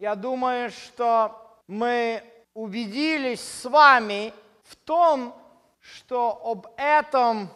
Я 0.00 0.14
думаю, 0.14 0.70
что 0.70 1.60
мы 1.66 2.22
убедились 2.54 3.42
с 3.42 3.68
вами 3.68 4.32
в 4.62 4.74
том, 4.74 5.34
что 5.78 6.40
об 6.42 6.68
этом 6.78 7.50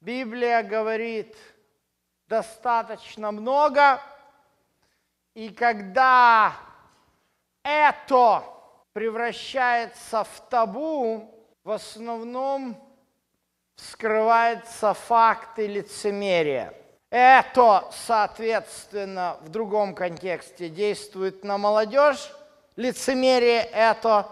Библия 0.00 0.64
говорит 0.64 1.36
достаточно 2.26 3.30
много. 3.30 4.00
И 5.34 5.48
когда 5.50 6.56
это 7.62 8.42
превращается 8.92 10.24
в 10.24 10.40
табу, 10.50 11.32
в 11.62 11.70
основном 11.70 12.76
скрывается 13.76 14.92
факты 14.92 15.68
лицемерия– 15.68 16.74
это, 17.16 17.84
соответственно, 18.06 19.36
в 19.42 19.48
другом 19.48 19.94
контексте 19.94 20.68
действует 20.68 21.44
на 21.44 21.58
молодежь, 21.58 22.32
лицемерие 22.74 23.60
это. 23.62 24.26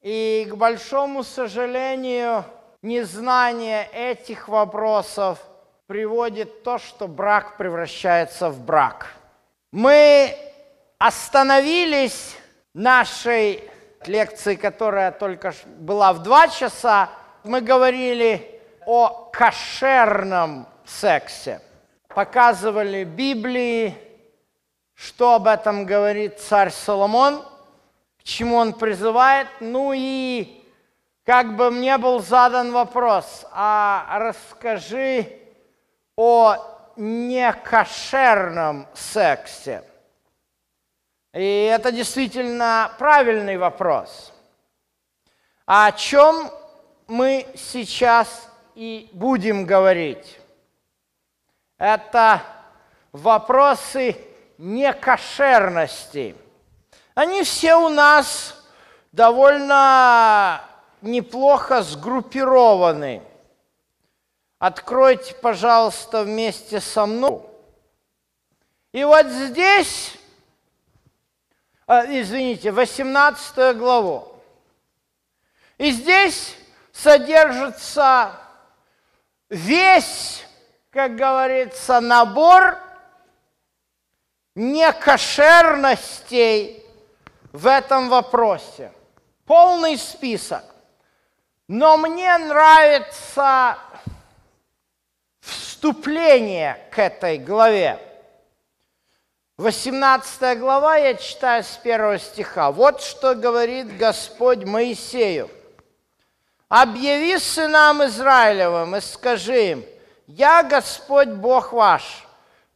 И, 0.00 0.48
к 0.50 0.54
большому 0.54 1.24
сожалению, 1.24 2.46
незнание 2.80 3.86
этих 3.92 4.48
вопросов 4.48 5.40
приводит 5.86 6.62
то, 6.62 6.78
что 6.78 7.06
брак 7.06 7.58
превращается 7.58 8.48
в 8.48 8.64
брак. 8.64 9.08
Мы 9.70 10.34
остановились 10.96 12.34
нашей 12.72 13.62
лекции, 14.06 14.54
которая 14.54 15.12
только 15.12 15.52
была 15.66 16.14
в 16.14 16.22
два 16.22 16.48
часа. 16.48 17.10
Мы 17.44 17.60
говорили 17.60 18.58
о 18.86 19.28
кошерном 19.30 20.66
сексе 20.86 21.60
показывали 22.14 23.04
Библии, 23.04 23.96
что 24.94 25.34
об 25.34 25.46
этом 25.46 25.86
говорит 25.86 26.40
царь 26.40 26.70
Соломон, 26.70 27.42
к 28.18 28.22
чему 28.22 28.56
он 28.56 28.72
призывает. 28.72 29.48
Ну 29.60 29.92
и 29.94 30.62
как 31.24 31.56
бы 31.56 31.70
мне 31.70 31.98
был 31.98 32.20
задан 32.20 32.72
вопрос, 32.72 33.46
а 33.52 34.18
расскажи 34.18 35.38
о 36.16 36.56
некошерном 36.96 38.86
сексе. 38.94 39.82
И 41.32 41.64
это 41.64 41.90
действительно 41.90 42.92
правильный 42.98 43.56
вопрос. 43.56 44.32
О 45.64 45.90
чем 45.92 46.50
мы 47.06 47.46
сейчас 47.54 48.48
и 48.74 49.08
будем 49.12 49.64
говорить? 49.64 50.41
Это 51.82 52.42
вопросы 53.10 54.16
некошерности. 54.56 56.36
Они 57.12 57.42
все 57.42 57.74
у 57.74 57.88
нас 57.88 58.54
довольно 59.10 60.62
неплохо 61.00 61.82
сгруппированы. 61.82 63.20
Откройте, 64.60 65.34
пожалуйста, 65.34 66.22
вместе 66.22 66.80
со 66.80 67.04
мной. 67.04 67.42
И 68.92 69.02
вот 69.02 69.26
здесь, 69.26 70.16
а, 71.88 72.04
извините, 72.06 72.70
18 72.70 73.76
главу. 73.76 74.40
И 75.78 75.90
здесь 75.90 76.54
содержится 76.92 78.38
весь 79.48 80.46
как 80.92 81.16
говорится, 81.16 81.98
набор 82.00 82.78
некошерностей 84.54 86.84
в 87.52 87.66
этом 87.66 88.10
вопросе. 88.10 88.92
Полный 89.46 89.96
список. 89.96 90.62
Но 91.66 91.96
мне 91.96 92.36
нравится 92.36 93.78
вступление 95.40 96.78
к 96.90 96.98
этой 96.98 97.38
главе. 97.38 97.98
18 99.56 100.58
глава, 100.58 100.96
я 100.96 101.14
читаю 101.14 101.64
с 101.64 101.78
первого 101.78 102.18
стиха. 102.18 102.70
Вот 102.70 103.00
что 103.00 103.34
говорит 103.34 103.96
Господь 103.96 104.64
Моисею. 104.64 105.48
«Объяви 106.68 107.38
сынам 107.38 108.04
Израилевым 108.04 108.96
и 108.96 109.00
скажи 109.00 109.70
им, 109.70 109.84
«Я 110.26 110.62
Господь 110.62 111.28
Бог 111.30 111.72
ваш, 111.72 112.26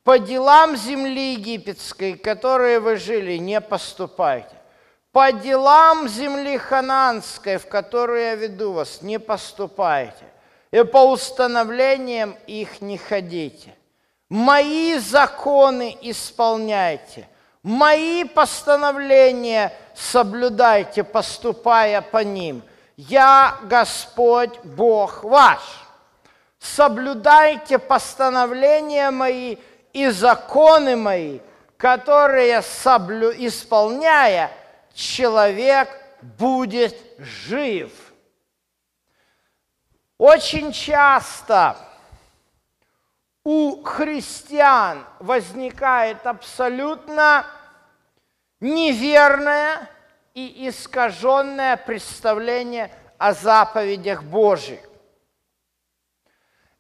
по 0.02 0.18
делам 0.18 0.76
земли 0.76 1.34
египетской, 1.34 2.14
которые 2.14 2.80
вы 2.80 2.96
жили, 2.96 3.36
не 3.38 3.60
поступайте. 3.60 4.54
По 5.12 5.32
делам 5.32 6.08
земли 6.08 6.58
хананской, 6.58 7.56
в 7.56 7.68
которую 7.68 8.20
я 8.20 8.34
веду 8.34 8.72
вас, 8.72 9.00
не 9.02 9.18
поступайте. 9.18 10.24
И 10.70 10.82
по 10.82 11.10
установлениям 11.10 12.36
их 12.46 12.80
не 12.80 12.98
ходите. 12.98 13.74
Мои 14.28 14.98
законы 14.98 15.96
исполняйте, 16.02 17.28
мои 17.62 18.24
постановления 18.24 19.72
соблюдайте, 19.94 21.04
поступая 21.04 22.02
по 22.02 22.18
ним. 22.24 22.62
Я 22.96 23.56
Господь 23.62 24.58
Бог 24.64 25.22
ваш» 25.22 25.85
соблюдайте 26.74 27.78
постановления 27.78 29.10
мои 29.10 29.56
и 29.92 30.08
законы 30.08 30.96
мои, 30.96 31.40
которые 31.76 32.62
соблю... 32.62 33.32
исполняя, 33.32 34.50
человек 34.94 35.88
будет 36.20 36.96
жив. 37.18 37.92
Очень 40.18 40.72
часто 40.72 41.76
у 43.44 43.82
христиан 43.82 45.04
возникает 45.20 46.26
абсолютно 46.26 47.46
неверное 48.60 49.88
и 50.34 50.68
искаженное 50.68 51.76
представление 51.76 52.90
о 53.18 53.32
заповедях 53.32 54.22
Божьих. 54.22 54.80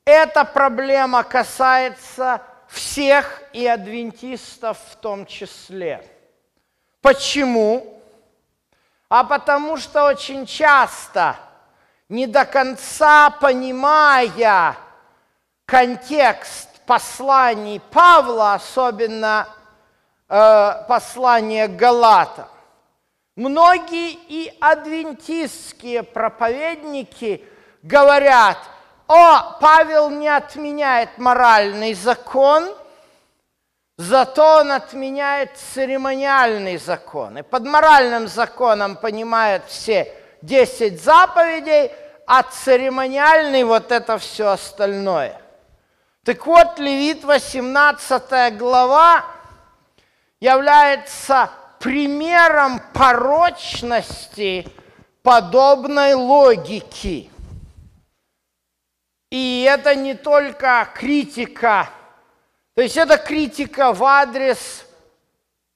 Эта 0.06 0.44
проблема 0.44 1.24
касается 1.24 2.40
всех 2.68 3.42
и 3.52 3.66
адвентистов 3.66 4.78
в 4.92 4.96
том 4.96 5.26
числе. 5.26 6.08
Почему? 7.00 8.00
А 9.08 9.24
потому 9.24 9.76
что 9.76 10.04
очень 10.04 10.46
часто, 10.46 11.34
не 12.08 12.28
до 12.28 12.44
конца 12.44 13.30
понимая 13.30 14.76
контекст 15.64 16.68
посланий 16.86 17.80
Павла, 17.80 18.54
особенно 18.54 19.48
э, 20.28 20.84
послания 20.86 21.66
Галата, 21.66 22.48
многие 23.34 24.12
и 24.12 24.56
адвентистские 24.60 26.04
проповедники 26.04 27.44
говорят– 27.82 28.58
о, 29.08 29.56
Павел 29.60 30.10
не 30.10 30.28
отменяет 30.28 31.16
моральный 31.16 31.94
закон, 31.94 32.68
зато 33.96 34.60
он 34.60 34.72
отменяет 34.72 35.56
церемониальный 35.56 36.76
закон. 36.76 37.38
И 37.38 37.42
под 37.42 37.64
моральным 37.64 38.26
законом 38.26 38.96
понимают 38.96 39.64
все 39.68 40.12
10 40.42 41.00
заповедей, 41.00 41.92
а 42.26 42.42
церемониальный 42.42 43.62
вот 43.62 43.92
это 43.92 44.18
все 44.18 44.48
остальное. 44.48 45.40
Так 46.24 46.44
вот, 46.44 46.80
Левит 46.80 47.22
18 47.22 48.58
глава 48.58 49.24
является 50.40 51.50
примером 51.78 52.80
порочности 52.92 54.66
подобной 55.22 56.14
логики– 56.14 57.30
и 59.36 59.68
это 59.68 59.94
не 59.94 60.14
только 60.14 60.88
критика, 60.94 61.90
то 62.74 62.80
есть 62.80 62.96
это 62.96 63.18
критика 63.18 63.92
в 63.92 64.02
адрес 64.02 64.86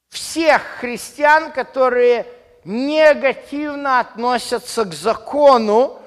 всех 0.09 0.63
христиан, 0.81 1.53
которые 1.53 2.27
негативно 2.65 4.01
относятся 4.01 4.87
к 4.87 4.95
закону, 4.95 6.01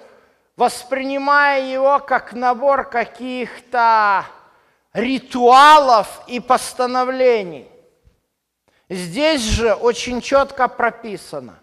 воспринимая 0.55 1.63
его 1.63 1.99
как 1.99 2.33
набор 2.33 2.89
каких-то 2.89 4.25
ритуалов 4.93 6.23
и 6.25 6.39
постановлений. 6.39 7.69
Здесь 8.89 9.41
же 9.41 9.75
очень 9.75 10.21
четко 10.21 10.67
прописано, 10.67 11.59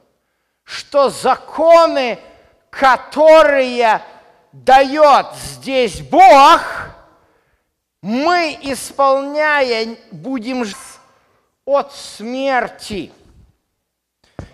что 0.63 1.09
законы, 1.09 2.21
которые 2.71 4.03
дает 4.53 5.35
здесь 5.35 6.01
Бог, 6.01 6.63
мы, 8.03 8.59
исполняя, 8.63 9.97
будем 10.11 10.65
от 11.65 11.93
смерти. 11.93 13.13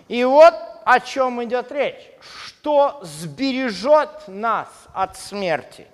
И 0.07 0.23
вот 0.23 0.53
о 0.85 0.99
чем 0.99 1.43
идет 1.43 1.71
речь. 1.71 2.11
Что 2.21 2.99
сбережет 3.01 4.27
нас 4.27 4.67
от 4.93 5.17
смерти? 5.17 5.87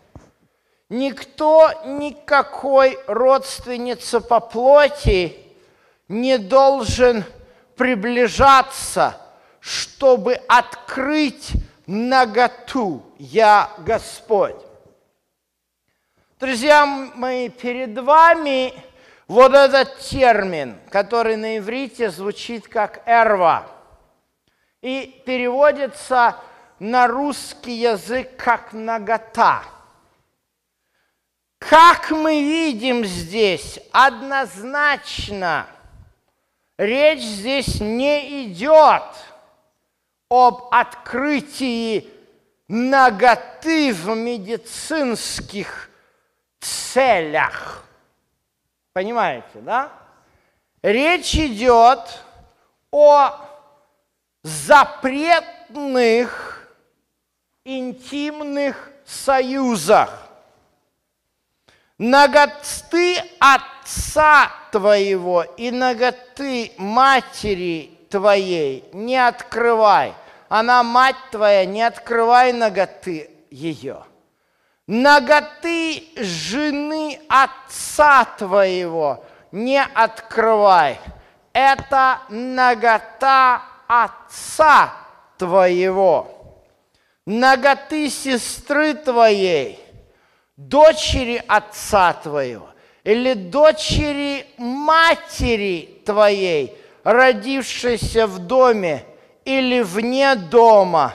Никто, 0.90 1.72
никакой 1.86 3.00
родственница 3.08 4.22
по 4.22 4.40
плоти 4.40 5.36
не 6.08 6.38
должен 6.38 7.24
приближаться, 7.76 9.18
чтобы 9.60 10.36
открыть 10.48 11.52
наготу 11.88 13.04
«Я 13.18 13.72
Господь». 13.80 14.56
Друзья 16.40 16.86
мои, 16.86 17.50
перед 17.50 17.98
вами 17.98 18.74
вот 19.28 19.54
этот 19.54 20.00
термин, 20.00 20.78
который 20.90 21.38
на 21.38 21.58
иврите 21.58 22.10
звучит 22.10 22.68
как 22.68 23.02
«эрва», 23.06 23.68
и 24.82 25.22
переводится 25.26 26.36
на 26.80 27.08
русский 27.08 27.74
язык 27.74 28.36
как 28.38 28.74
«нагота». 28.74 29.64
Как 31.60 32.12
мы 32.12 32.42
видим 32.42 33.06
здесь, 33.06 33.80
однозначно 33.94 35.66
речь 36.78 37.22
здесь 37.22 37.80
не 37.80 38.44
идет 38.46 39.04
об 40.34 40.70
открытии 40.72 42.10
ноготы 42.68 43.94
в 43.94 44.16
медицинских 44.16 45.92
целях. 46.60 47.86
Понимаете, 48.94 49.60
да? 49.62 49.92
Речь 50.82 51.36
идет 51.36 52.00
о 52.90 53.30
запретных 54.42 55.78
интимных 57.64 58.90
союзах. 59.06 60.32
Ноготы 62.00 63.20
отца 63.40 64.52
твоего 64.72 65.44
и 65.44 65.70
ноготы 65.70 66.72
матери 66.80 67.96
твоей 68.10 68.84
не 68.94 69.16
открывай. 69.16 70.16
Она 70.56 70.84
мать 70.84 71.16
твоя, 71.32 71.66
не 71.66 71.82
открывай 71.82 72.54
ноготы 72.54 73.28
ее. 73.50 74.04
Ноготы 74.86 76.04
жены 76.16 77.20
отца 77.28 78.26
твоего 78.38 79.26
не 79.52 79.82
открывай. 79.82 81.00
Это 81.54 82.20
нагота 82.30 83.64
отца 83.88 84.94
твоего. 85.40 86.62
Ноготы 87.26 88.12
сестры 88.12 88.94
твоей, 88.94 89.80
дочери 90.56 91.44
отца 91.48 92.14
твоего 92.14 92.70
или 93.04 93.34
дочери 93.34 94.46
матери 94.60 96.00
твоей, 96.06 96.78
родившейся 97.04 98.28
в 98.28 98.38
доме 98.38 99.04
или 99.46 99.82
вне 99.82 100.36
дома, 100.36 101.14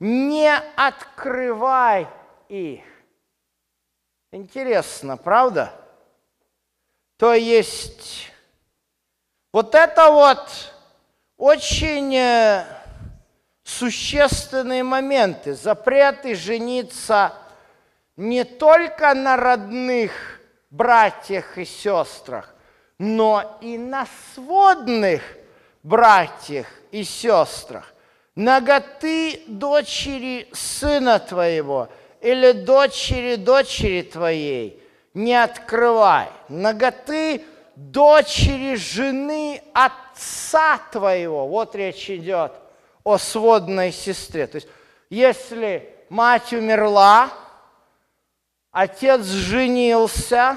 не 0.00 0.52
открывай 0.76 2.06
их. 2.48 2.82
Интересно, 4.32 5.16
правда? 5.16 5.72
То 7.16 7.34
есть 7.34 8.32
вот 9.52 9.74
это 9.74 10.10
вот 10.10 10.74
очень 11.36 12.14
э, 12.16 12.64
существенные 13.62 14.82
моменты. 14.82 15.54
Запреты 15.54 16.34
жениться 16.34 17.32
не 18.16 18.44
только 18.44 19.14
на 19.14 19.36
родных 19.36 20.40
братьях 20.70 21.56
и 21.56 21.64
сестрах, 21.64 22.54
но 22.98 23.58
и 23.60 23.78
на 23.78 24.06
сводных 24.34 25.22
братьях 25.82 26.66
и 26.94 27.04
сестрах. 27.04 27.92
Ноготы 28.34 29.42
дочери 29.46 30.48
сына 30.52 31.18
твоего– 31.18 31.88
или 32.24 32.52
дочери 32.52 33.36
дочери 33.36 34.00
твоей 34.00 34.82
не 35.12 35.34
открывай. 35.34 36.30
Ноготы 36.48 37.44
дочери 37.76 38.76
жены 38.76 39.62
отца 39.74 40.80
твоего. 40.90 41.46
Вот 41.46 41.74
речь 41.74 42.08
идет 42.08 42.52
о 43.04 43.18
сводной 43.18 43.92
сестре. 43.92 44.46
То 44.46 44.56
есть, 44.56 44.68
если 45.10 45.94
мать 46.08 46.54
умерла, 46.54 47.28
отец 48.70 49.26
женился, 49.26 50.56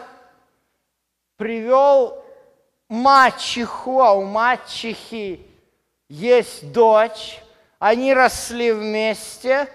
привел 1.35 2.23
мачеху, 2.87 3.99
а 3.99 4.13
у 4.13 4.23
мачехи 4.23 5.45
есть 6.09 6.71
дочь, 6.71 7.41
они 7.79 8.13
росли 8.13 8.71
вместе, 8.71 9.67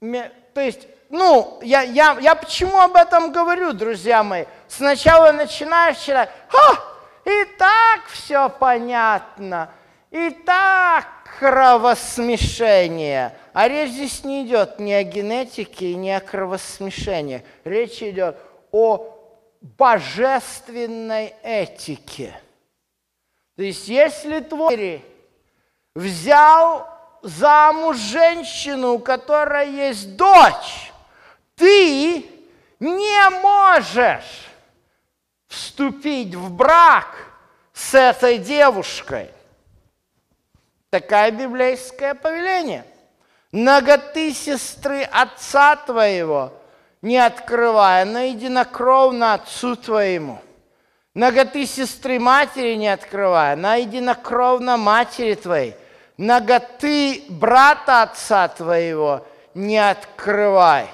то 0.00 0.60
есть 0.60 0.86
ну, 1.08 1.60
я, 1.62 1.82
я, 1.82 2.18
я 2.20 2.34
почему 2.34 2.80
об 2.80 2.96
этом 2.96 3.30
говорю, 3.30 3.72
друзья 3.72 4.22
мои? 4.22 4.44
Сначала 4.66 5.30
начинаешь 5.32 5.98
читать, 5.98 6.30
Ха, 6.48 6.82
и 7.24 7.44
так 7.56 8.06
все 8.08 8.48
понятно, 8.48 9.70
и 10.10 10.30
так 10.30 11.06
кровосмешение. 11.38 13.36
А 13.52 13.68
речь 13.68 13.90
здесь 13.90 14.24
не 14.24 14.46
идет 14.46 14.78
ни 14.78 14.92
о 14.92 15.02
генетике, 15.02 15.94
ни 15.94 16.10
о 16.10 16.20
кровосмешении. 16.20 17.44
Речь 17.64 18.02
идет 18.02 18.36
о 18.72 19.12
божественной 19.60 21.34
этике. 21.42 22.34
То 23.56 23.62
есть, 23.62 23.88
если 23.88 24.40
твой 24.40 25.04
взял 25.96 26.86
замуж 27.22 27.96
женщину, 27.96 28.92
у 28.92 28.98
которой 28.98 29.72
есть 29.72 30.16
дочь, 30.16 30.92
ты 31.56 32.24
не 32.78 33.30
можешь 33.40 34.46
вступить 35.48 36.34
в 36.34 36.50
брак 36.52 37.08
с 37.72 37.94
этой 37.94 38.38
девушкой. 38.38 39.30
Такое 40.90 41.30
библейское 41.30 42.14
повеление. 42.14 42.84
Ноготы 43.50 44.32
сестры 44.32 45.02
отца 45.02 45.76
твоего 45.76 46.52
не 47.00 47.18
открывая, 47.18 48.04
но 48.04 48.20
единокровно 48.20 49.34
отцу 49.34 49.76
твоему. 49.76 50.40
Ноготы 51.14 51.64
сестры 51.64 52.18
матери 52.18 52.74
не 52.74 52.88
открывая, 52.88 53.56
на 53.56 53.76
единокровно 53.76 54.76
матери 54.76 55.34
твоей. 55.34 55.74
Ноготы 56.16 57.24
брата 57.28 58.02
отца 58.02 58.48
твоего 58.48 59.26
не 59.54 59.78
открывай 59.78 60.88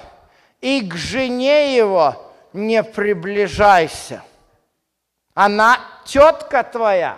и 0.59 0.81
к 0.87 0.95
жене 0.95 1.75
его 1.75 2.31
не 2.51 2.83
приближайся. 2.83 4.23
Она 5.33 5.79
тетка 6.05 6.63
твоя. 6.63 7.17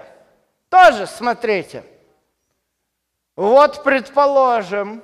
Тоже 0.69 1.07
смотрите. 1.07 1.83
Вот 3.35 3.83
предположим 3.83 5.03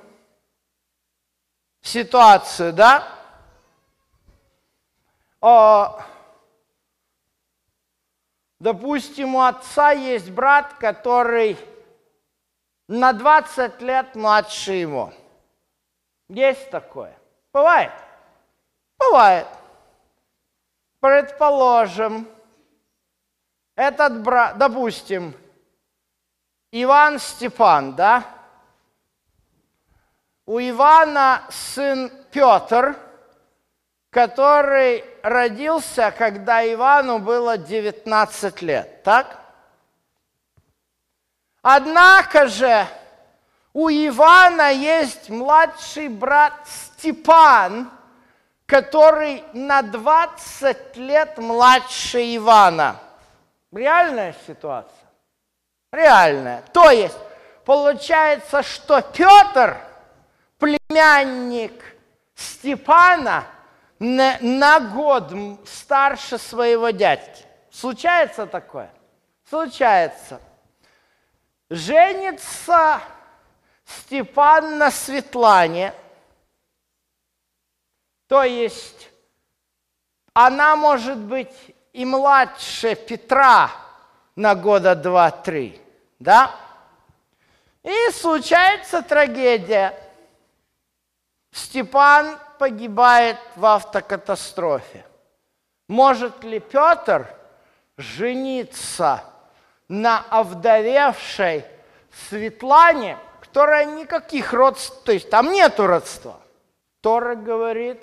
ситуацию, 1.82 2.72
да? 2.72 3.08
О, 5.42 6.00
допустим, 8.60 9.36
у 9.36 9.42
отца 9.42 9.92
есть 9.92 10.30
брат, 10.30 10.76
который 10.76 11.58
на 12.92 13.14
20 13.14 13.82
лет 13.82 14.16
младше 14.16 14.74
его. 14.74 15.14
Есть 16.28 16.70
такое? 16.70 17.18
Бывает. 17.54 17.94
Бывает. 19.00 19.48
Предположим, 21.00 22.28
этот 23.76 24.22
брат, 24.22 24.58
допустим, 24.58 25.34
Иван 26.72 27.18
Степан, 27.20 27.96
да? 27.96 28.26
У 30.46 30.60
Ивана 30.60 31.44
сын 31.50 32.12
Петр, 32.30 32.98
который 34.10 35.06
родился, 35.24 36.14
когда 36.18 36.62
Ивану 36.74 37.20
было 37.20 37.58
19 37.58 38.62
лет, 38.62 39.02
так? 39.04 39.41
Однако 41.62 42.48
же 42.48 42.88
у 43.74 43.90
Ивана 43.90 44.72
есть 44.72 45.30
младший 45.30 46.08
брат 46.08 46.54
Степан– 46.66 47.90
который 48.72 49.44
на 49.52 49.82
20 49.82 50.96
лет 50.96 51.38
младше 51.38 52.38
Ивана. 52.38 52.96
Реальная 53.70 54.34
ситуация? 54.48 55.10
Реальная. 55.92 56.64
То 56.72 56.90
есть 56.90 57.18
получается, 57.66 58.64
что 58.64 59.02
Петр, 59.02 59.76
племянник 60.58 61.84
Степана, 62.34 63.44
на, 64.00 64.38
на 64.40 64.80
год 64.80 65.34
старше 65.68 66.38
своего 66.38 66.92
дядьки. 66.92 67.44
Случается 67.72 68.48
такое? 68.48 68.90
Случается. 69.50 70.40
Женится 71.72 73.02
Степан 73.86 74.78
на 74.78 74.92
Светлане, 74.92 75.94
то 78.28 78.44
есть 78.44 79.10
она 80.34 80.76
может 80.76 81.18
быть 81.18 81.74
и 81.94 82.04
младше 82.04 82.96
Петра 82.96 83.72
на 84.36 84.54
года 84.54 84.96
два-три, 84.96 85.82
да? 86.20 86.54
И 87.84 88.12
случается 88.12 89.02
трагедия. 89.02 89.98
Степан 91.54 92.38
погибает 92.60 93.38
в 93.56 93.66
автокатастрофе. 93.66 95.06
Может 95.88 96.44
ли 96.44 96.60
Петр 96.60 97.34
жениться 97.96 99.24
на 99.92 100.20
овдовевшей 100.30 101.66
Светлане, 102.30 103.18
которая 103.42 103.84
никаких 103.84 104.54
родств, 104.54 105.04
то 105.04 105.12
есть 105.12 105.30
там 105.30 105.52
нету 105.52 105.86
родства? 105.86 106.40
Тора 107.02 107.36
говорит, 107.36 108.02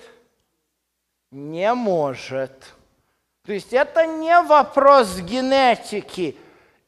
не 1.31 1.73
может. 1.73 2.51
То 3.43 3.53
есть 3.53 3.73
это 3.73 4.05
не 4.05 4.39
вопрос 4.41 5.17
генетики 5.17 6.37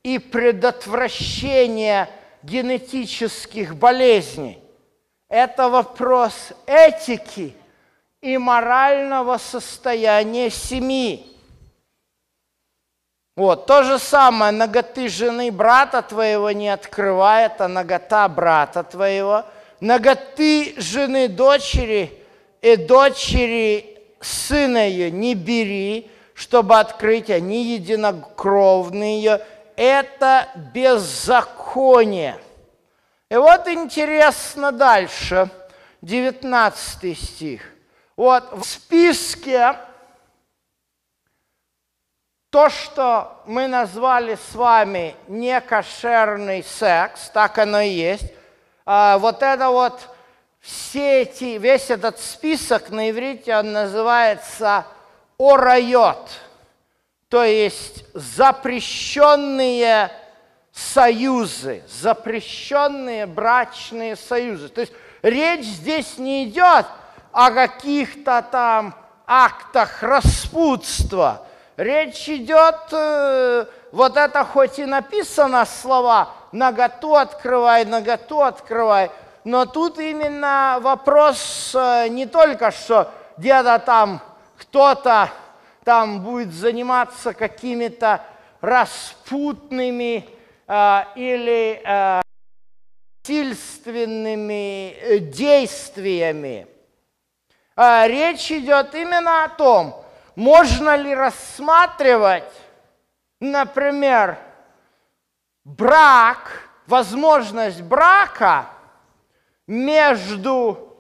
и 0.03 0.19
предотвращения 0.19 2.07
генетических 2.43 3.75
болезней. 3.75 4.59
Это 5.29 5.67
вопрос 5.67 6.53
этики 6.67 7.55
и 8.21 8.37
морального 8.37 9.39
состояния 9.39 10.51
семьи. 10.51 11.30
Вот, 13.35 13.65
то 13.65 13.83
же 13.83 13.97
самое, 13.97 14.51
ноготы 14.51 15.07
жены 15.07 15.51
брата 15.51 16.01
твоего 16.01 16.51
не 16.51 16.67
открывает, 16.69 17.61
а 17.61 17.69
нагота 17.69 18.27
брата 18.27 18.83
твоего. 18.83 19.45
Ноготы 19.79 20.75
жены 20.77 21.29
дочери 21.29 22.21
и 22.61 22.75
дочери 22.75 23.99
сына 24.19 24.87
ее 24.87 25.09
не 25.11 25.33
бери, 25.33 26.11
чтобы 26.33 26.77
открыть, 26.77 27.29
они 27.29 27.63
единокровные. 27.73 29.41
Это 29.77 30.47
беззаконие. 30.73 32.37
И 33.29 33.35
вот 33.35 33.67
интересно 33.69 34.73
дальше, 34.73 35.49
19 36.01 37.17
стих. 37.17 37.61
Вот 38.17 38.51
в 38.51 38.63
списке 38.65 39.77
то, 42.51 42.69
что 42.69 43.41
мы 43.45 43.67
назвали 43.67 44.35
с 44.35 44.53
вами 44.53 45.15
некошерный 45.27 46.63
секс, 46.63 47.29
так 47.29 47.57
оно 47.57 47.79
и 47.79 47.89
есть. 47.89 48.31
А, 48.85 49.17
вот 49.19 49.41
это 49.41 49.69
вот 49.69 50.09
все 50.59 51.21
эти, 51.21 51.57
весь 51.57 51.89
этот 51.89 52.19
список 52.19 52.89
на 52.89 53.09
иврите, 53.09 53.55
он 53.55 53.71
называется 53.71 54.85
орайот, 55.39 56.29
то 57.29 57.45
есть 57.45 58.03
запрещенные 58.13 60.11
союзы, 60.73 61.83
запрещенные 61.87 63.27
брачные 63.27 64.17
союзы. 64.17 64.67
То 64.67 64.81
есть 64.81 64.91
речь 65.21 65.65
здесь 65.65 66.17
не 66.17 66.43
идет 66.43 66.85
о 67.31 67.51
каких-то 67.51 68.45
там 68.51 68.93
актах 69.25 70.03
распутства. 70.03 71.47
Речь 71.81 72.29
идет, 72.29 72.75
э, 72.91 73.65
вот 73.91 74.15
это 74.15 74.45
хоть 74.45 74.77
и 74.77 74.85
написано 74.85 75.65
слова 75.65 76.29
«наготу 76.51 77.15
открывай, 77.15 77.85
наготу 77.85 78.43
открывай», 78.43 79.09
но 79.43 79.65
тут 79.65 79.97
именно 79.97 80.77
вопрос 80.79 81.71
э, 81.73 82.07
не 82.09 82.27
только, 82.27 82.69
что 82.69 83.11
где-то 83.37 83.79
там 83.79 84.21
кто-то 84.57 85.31
там 85.83 86.21
будет 86.21 86.53
заниматься 86.53 87.33
какими-то 87.33 88.21
распутными 88.61 90.29
э, 90.67 91.03
или 91.15 91.81
э, 91.83 92.21
э, 93.25 95.17
действиями. 95.17 96.67
Э, 97.75 98.07
речь 98.07 98.51
идет 98.51 98.93
именно 98.93 99.45
о 99.45 99.49
том, 99.49 100.00
можно 100.35 100.95
ли 100.95 101.13
рассматривать, 101.13 102.51
например, 103.39 104.37
брак, 105.63 106.69
возможность 106.87 107.81
брака 107.81 108.67
между 109.67 110.95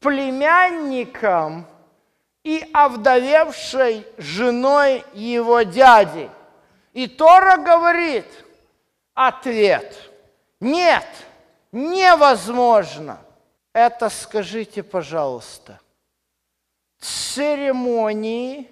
племянником 0.00 1.66
и 2.42 2.68
овдовевшей 2.72 4.06
женой 4.18 5.04
его 5.14 5.62
дяди. 5.62 6.30
И 6.92 7.06
Тора 7.06 7.56
говорит, 7.56 8.26
ответ, 9.14 10.10
нет, 10.60 11.06
невозможно. 11.72 13.18
Это 13.72 14.08
скажите, 14.08 14.82
пожалуйста, 14.82 15.80
церемонии, 17.00 18.70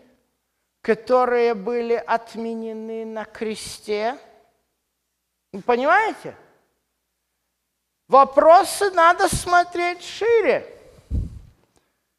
которые 0.83 1.55
были 1.55 1.95
отменены 1.95 3.07
на 3.07 3.25
кресте. 3.25 4.19
Понимаете? 5.65 6.37
Вопросы 8.09 8.91
надо 8.91 9.35
смотреть 9.35 10.05
шире. 10.05 10.67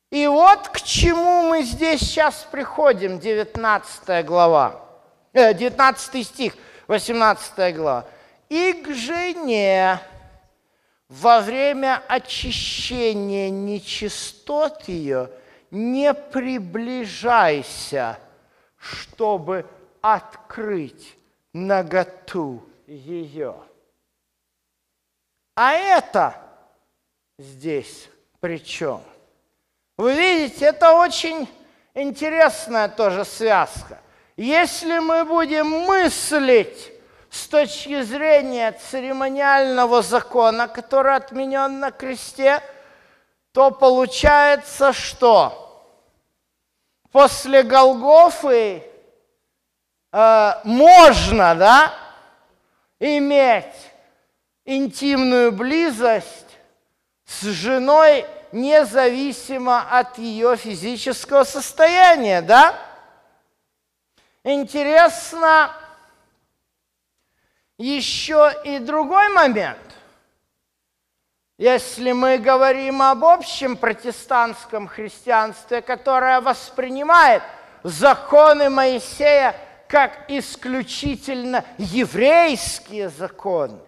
И 0.10 0.25
вот 0.27 0.70
к 0.70 0.82
чему 0.82 1.50
мы 1.50 1.62
здесь 1.63 2.01
сейчас 2.01 2.48
приходим, 2.51 3.20
19 3.20 4.25
глава, 4.25 4.79
19 5.34 6.15
э, 6.15 6.24
стих, 6.24 6.55
18 6.88 7.75
глава. 7.75 8.05
«И 8.48 8.74
к 8.74 8.93
жене 8.93 10.00
во 11.10 11.41
время 11.41 12.01
очищения 12.08 13.50
нечистот 13.50 14.88
ее 14.88 15.32
не 15.72 16.13
приближайся, 16.13 18.20
чтобы 18.84 19.66
открыть 20.02 21.18
наготу 21.54 22.63
ее». 22.86 23.56
А 25.56 25.74
это 25.74 26.36
здесь 27.38 28.10
при 28.40 28.58
чем? 28.58 29.02
Вы 29.98 30.16
видите, 30.16 30.66
это 30.66 30.94
очень 30.94 31.48
интересная 31.94 32.90
тоже 32.90 33.24
связка. 33.24 34.00
Если 34.36 34.98
мы 34.98 35.25
будем 35.25 35.68
мыслить 35.68 36.92
с 37.30 37.48
точки 37.48 38.02
зрения 38.02 38.72
церемониального 38.72 40.02
закона, 40.02 40.68
который 40.68 41.16
отменен 41.16 41.80
на 41.80 41.92
кресте, 41.92 42.62
то 43.52 43.70
получается, 43.70 44.92
что 44.92 45.62
после 47.13 47.62
Голгофы 47.62 48.84
э, 50.12 50.53
можно, 50.63 51.55
да, 51.55 51.93
иметь 53.00 53.91
интимную 54.65 55.51
близость 55.51 56.58
с 57.25 57.43
женой 57.43 58.25
независимо 58.51 59.82
от 59.98 60.17
ее 60.17 60.58
физического 60.58 61.43
состояния, 61.43 62.41
да? 62.41 62.75
Интересно 64.43 65.72
еще 67.77 68.51
и 68.63 68.79
другой 68.79 69.29
момент. 69.29 69.77
Если 71.57 72.12
мы 72.12 72.38
говорим 72.38 73.01
об 73.01 73.24
общем 73.24 73.77
протестантском 73.77 74.88
христианстве, 74.88 75.81
которое 75.81 76.41
воспринимает 76.41 77.43
законы 77.83 78.69
Моисея 78.69 79.55
как 79.88 80.29
исключительно 80.29 81.63
еврейские 81.77 83.10
законы, 83.10 83.79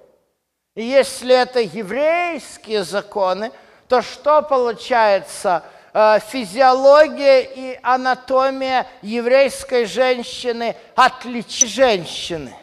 если 0.76 1.36
это 1.36 1.60
еврейские 1.60 2.84
законы– 2.84 3.52
то 3.88 4.02
что 4.02 4.42
получается? 4.42 5.64
Э, 5.94 6.20
физиология 6.20 7.42
и 7.42 7.80
анатомия 7.84 8.88
еврейской 9.02 9.86
женщины 9.86 10.76
отличие 10.96 11.70
женщины. 11.70 12.54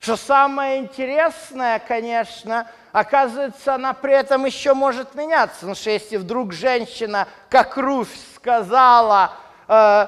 Что 0.00 0.16
самое 0.16 0.78
интересное, 0.78 1.78
конечно, 1.78 2.66
оказывается, 2.90 3.74
она 3.74 3.92
при 3.92 4.14
этом 4.14 4.46
еще 4.46 4.72
может 4.72 5.14
меняться. 5.14 5.56
Потому 5.56 5.74
что 5.74 5.90
если 5.90 6.16
вдруг 6.16 6.54
женщина, 6.54 7.28
как 7.50 7.76
Руфь, 7.76 8.08
сказала, 8.34 9.32
э, 9.68 10.06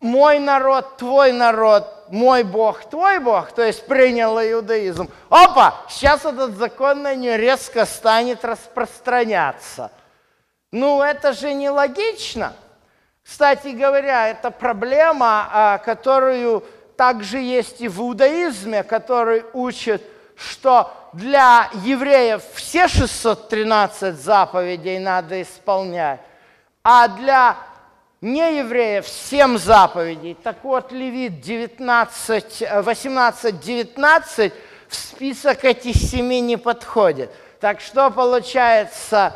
мой 0.00 0.38
народ, 0.38 0.96
твой 0.96 1.32
народ, 1.32 2.06
мой 2.08 2.42
Бог, 2.42 2.88
твой 2.88 3.18
Бог, 3.18 3.52
то 3.52 3.62
есть 3.62 3.86
приняла 3.86 4.50
иудаизм, 4.50 5.10
опа, 5.28 5.74
сейчас 5.90 6.24
этот 6.24 6.56
закон 6.56 7.02
на 7.02 7.14
нее 7.14 7.36
резко 7.36 7.84
станет 7.84 8.46
распространяться. 8.46 9.90
Ну, 10.72 11.02
это 11.02 11.34
же 11.34 11.52
нелогично. 11.52 12.54
Кстати 13.22 13.68
говоря, 13.68 14.28
это 14.28 14.50
проблема, 14.50 15.48
а, 15.52 15.78
которую 15.78 16.64
также 16.96 17.38
есть 17.38 17.80
и 17.80 17.88
в 17.88 18.00
иудаизме, 18.00 18.82
который 18.82 19.44
учит, 19.52 20.02
что 20.36 20.92
для 21.12 21.70
евреев 21.84 22.42
все 22.54 22.88
613 22.88 24.14
заповедей 24.16 24.98
надо 24.98 25.40
исполнять, 25.40 26.20
а 26.82 27.08
для 27.08 27.56
неевреев 28.20 29.06
7 29.06 29.58
заповедей. 29.58 30.36
Так 30.42 30.56
вот, 30.62 30.92
Левит 30.92 31.40
19, 31.40 32.62
18-19 32.62 34.52
в 34.88 34.94
список 34.94 35.64
этих 35.64 35.96
семи 35.96 36.40
не 36.40 36.56
подходит. 36.56 37.30
Так 37.60 37.80
что 37.80 38.10
получается, 38.10 39.34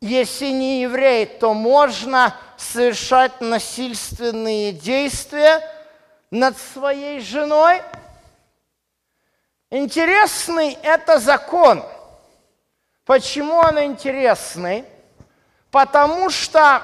если 0.00 0.50
не 0.50 0.82
еврей, 0.82 1.26
то 1.26 1.54
можно 1.54 2.34
совершать 2.56 3.40
насильственные 3.40 4.72
действия 4.72 5.62
над 6.30 6.56
своей 6.56 7.20
женой. 7.20 7.82
Интересный 9.70 10.72
это 10.82 11.18
закон. 11.18 11.84
Почему 13.04 13.54
он 13.54 13.80
интересный? 13.80 14.84
Потому 15.70 16.30
что 16.30 16.82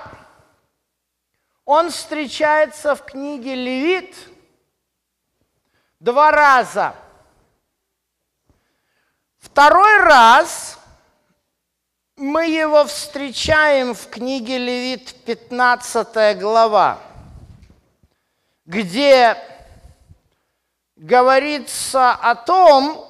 он 1.65 1.91
встречается 1.91 2.95
в 2.95 3.05
книге 3.05 3.55
Левит 3.55 4.17
два 5.99 6.31
раза. 6.31 6.95
Второй 9.39 9.99
раз 9.99 10.79
мы 12.17 12.47
его 12.47 12.85
встречаем 12.85 13.95
в 13.95 14.09
книге 14.09 14.59
Левит 14.59 15.15
15 15.25 16.39
глава, 16.39 17.01
где 18.67 19.37
говорится 20.97 22.13
о 22.13 22.35
том, 22.35 23.07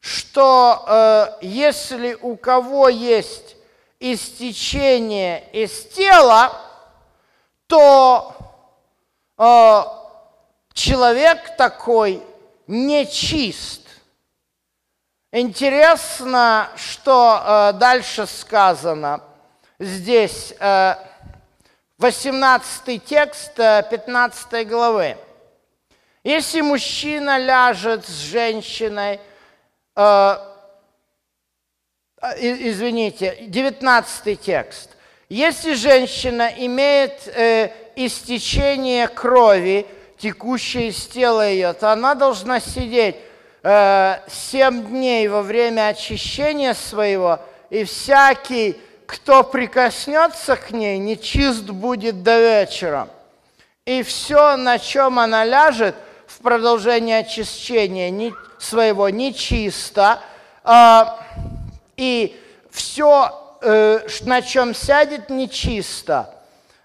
что 0.00 0.84
э, 0.86 1.28
если 1.40 2.14
у 2.20 2.36
кого 2.36 2.88
есть 2.88 3.56
истечение 4.00 5.48
из 5.52 5.86
тела, 5.86 6.52
то 7.66 8.36
э, 9.38 9.82
человек 10.74 11.56
такой 11.56 12.22
нечист. 12.66 13.80
Интересно, 15.32 16.68
что 16.76 17.42
э, 17.42 17.72
дальше 17.78 18.26
сказано 18.26 19.22
здесь, 19.78 20.54
э, 20.58 20.96
18 21.98 23.04
текст 23.04 23.58
э, 23.58 23.84
15 23.88 24.66
главы. 24.66 25.16
Если 26.24 26.60
мужчина 26.60 27.38
ляжет 27.38 28.04
с 28.04 28.22
женщиной, 28.22 29.20
э, 29.94 30.36
э 32.20 32.70
извините, 32.70 33.36
19 33.42 34.40
текст, 34.40 34.90
если 35.28 35.74
женщина 35.74 36.50
имеет 36.56 37.28
э, 37.28 37.70
истечение 37.94 39.06
крови, 39.06 39.86
текущее 40.18 40.88
из 40.88 41.06
тела 41.06 41.48
ее, 41.48 41.74
то 41.74 41.92
она 41.92 42.16
должна 42.16 42.58
сидеть 42.58 43.16
э, 43.62 44.16
7 44.28 44.88
дней 44.88 45.28
во 45.28 45.42
время 45.42 45.88
очищения 45.88 46.74
своего, 46.74 47.38
и 47.70 47.84
всякий, 47.84 48.80
кто 49.06 49.42
прикоснется 49.42 50.56
к 50.56 50.70
ней, 50.70 50.98
нечист 50.98 51.64
будет 51.64 52.22
до 52.22 52.38
вечера. 52.40 53.08
И 53.84 54.02
все, 54.02 54.56
на 54.56 54.78
чем 54.78 55.18
она 55.18 55.44
ляжет 55.44 55.94
в 56.26 56.38
продолжение 56.38 57.18
очищения 57.18 58.32
своего, 58.58 59.08
нечисто. 59.08 60.20
Э, 60.64 61.04
и 61.96 62.40
все 62.70 63.44
Э, 63.66 64.00
на 64.26 64.42
чем 64.42 64.74
сядет 64.74 65.30
нечисто. 65.30 66.34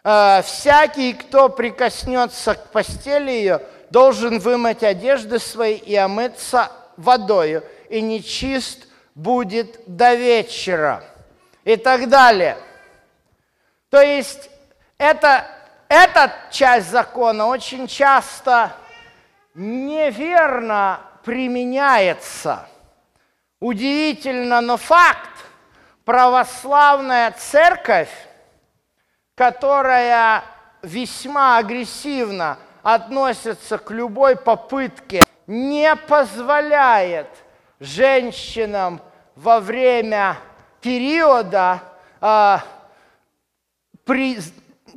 Э, 0.06 0.42
всякий, 0.46 1.12
кто 1.12 1.50
прикоснется 1.50 2.56
к 2.56 2.72
постели 2.72 3.32
ее, 3.32 3.62
должен 3.90 4.40
вымыть 4.40 4.82
одежды 4.82 5.40
свои 5.40 5.76
и 5.76 5.94
омыться 5.96 6.72
водою, 6.96 7.66
и 7.90 8.00
нечист 8.00 8.88
будет 9.14 9.82
до 9.88 10.16
вечера. 10.16 11.04
И 11.70 11.76
так 11.76 12.10
далее. 12.10 12.58
То 13.92 14.02
есть 14.02 14.50
это, 14.98 15.46
эта 15.88 16.34
часть 16.50 16.90
закона 16.90 17.46
очень 17.46 17.86
часто 17.86 18.72
неверно 19.54 21.00
применяется. 21.24 22.68
Удивительно, 23.60 24.62
но 24.62 24.78
факт 24.78 25.30
православная 26.06 27.30
церковь, 27.38 28.10
которая 29.36 30.44
весьма 30.82 31.60
агрессивно 31.60 32.58
относится 32.82 33.78
к 33.78 33.92
любой 33.92 34.36
попытке, 34.38 35.24
не 35.46 35.96
позволяет 35.96 37.30
женщинам 37.80 39.00
во 39.36 39.60
время 39.60 40.36
периода 40.82 41.82
э, 42.22 42.58
при, 44.04 44.40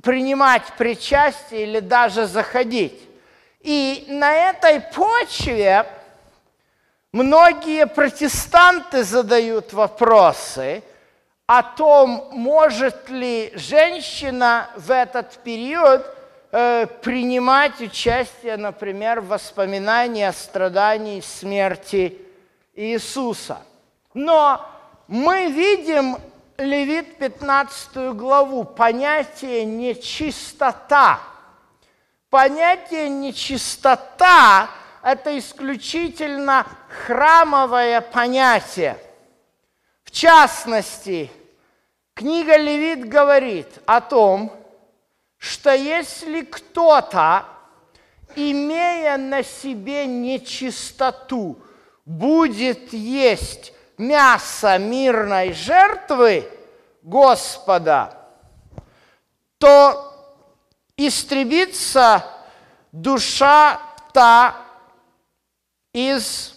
принимать 0.03 0.65
причастие 0.79 1.63
или 1.65 1.81
даже 1.81 2.27
заходить. 2.27 3.01
И 3.61 4.07
на 4.09 4.33
этой 4.33 4.81
почве 4.81 5.87
многие 7.13 7.87
протестанты 7.87 9.05
задают 9.05 9.73
вопросы– 9.73 10.83
о 11.47 11.63
том, 11.63 12.29
может 12.33 13.11
ли 13.11 13.53
женщина 13.55 14.71
в 14.77 14.91
этот 14.91 15.37
период 15.45 16.03
э, 16.51 16.87
принимать 17.03 17.79
участие, 17.79 18.57
например, 18.57 19.21
в 19.21 19.29
воспоминании 19.29 20.25
о 20.25 20.33
страдании 20.33 21.19
и 21.19 21.21
смерти 21.21 22.19
Иисуса. 22.75 23.59
Но 24.15 24.67
мы 25.13 25.51
видим 25.51 26.17
Левит 26.57 27.19
15 27.19 28.15
главу, 28.17 28.65
понятие 28.65 29.67
нечистота. 29.67 31.21
Понятие 32.31 33.11
нечистота– 33.11 34.71
это 35.03 35.39
исключительно 35.39 36.67
храмовое 36.89 38.01
понятие. 38.01 38.97
В 40.03 40.11
частности, 40.11 41.31
Книга 42.15 42.57
Левит 42.57 43.07
говорит 43.07 43.69
о 43.85 44.01
том, 44.01 44.51
что 45.37 45.75
если 45.75 46.41
кто-то, 46.41 47.45
имея 48.35 49.19
на 49.19 49.43
себе 49.43 50.07
нечистоту, 50.07 51.59
будет 52.07 52.95
есть 52.95 53.75
мясо 54.03 54.79
мирной 54.79 55.53
жертвы 55.53 56.49
Господа, 57.03 58.19
то 59.59 60.13
истребится 60.97 62.25
душа 62.91 63.81
та 64.13 64.57
из 65.93 66.55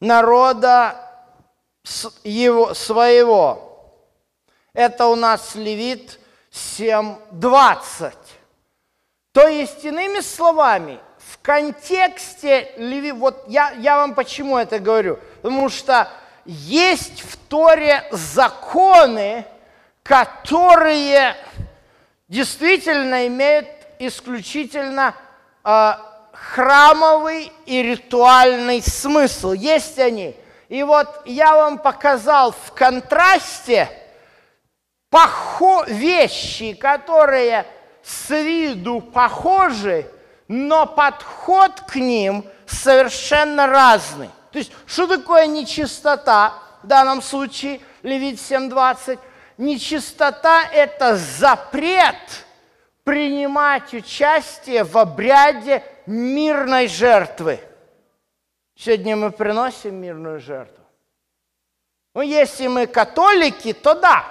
народа 0.00 1.00
его, 2.24 2.74
своего. 2.74 3.92
Это 4.72 5.06
у 5.06 5.14
нас 5.14 5.54
Левит 5.54 6.18
7.20. 6.50 8.12
То 9.32 9.48
есть, 9.48 9.84
иными 9.84 10.20
словами, 10.20 11.00
контексте 11.44 12.72
Леви, 12.78 13.12
вот 13.12 13.44
я, 13.48 13.72
я 13.72 13.98
вам 13.98 14.14
почему 14.14 14.56
это 14.56 14.78
говорю, 14.78 15.18
потому 15.42 15.68
что 15.68 16.08
есть 16.46 17.20
в 17.20 17.36
Торе 17.36 18.02
законы, 18.10 19.44
которые 20.02 21.36
действительно 22.28 23.26
имеют 23.26 23.68
исключительно 23.98 25.14
э, 25.64 25.92
храмовый 26.32 27.52
и 27.66 27.82
ритуальный 27.82 28.80
смысл. 28.80 29.52
Есть 29.52 29.98
они. 29.98 30.34
И 30.70 30.82
вот 30.82 31.26
я 31.26 31.56
вам 31.56 31.78
показал 31.78 32.52
в 32.52 32.72
контрасте 32.72 33.90
вещи, 35.86 36.72
которые 36.72 37.66
с 38.02 38.30
виду 38.30 39.00
похожи, 39.00 40.10
но 40.48 40.86
подход 40.86 41.80
к 41.80 41.96
ним 41.96 42.44
совершенно 42.66 43.66
разный. 43.66 44.30
То 44.52 44.58
есть, 44.58 44.72
что 44.86 45.06
такое 45.06 45.46
нечистота 45.46 46.54
в 46.82 46.86
данном 46.86 47.22
случае, 47.22 47.80
Левит 48.02 48.36
7.20? 48.36 49.18
Нечистота– 49.56 50.64
это 50.72 51.16
запрет 51.16 52.44
принимать 53.04 53.94
участие 53.94 54.84
в 54.84 54.96
обряде 54.98 55.82
мирной 56.06 56.88
жертвы. 56.88 57.60
Сегодня 58.76 59.16
мы 59.16 59.30
приносим 59.30 59.94
мирную 59.94 60.40
жертву. 60.40 60.84
Ну, 62.14 62.22
если 62.22 62.66
мы 62.66 62.86
католики, 62.86 63.72
то 63.72 63.94
да, 63.94 64.24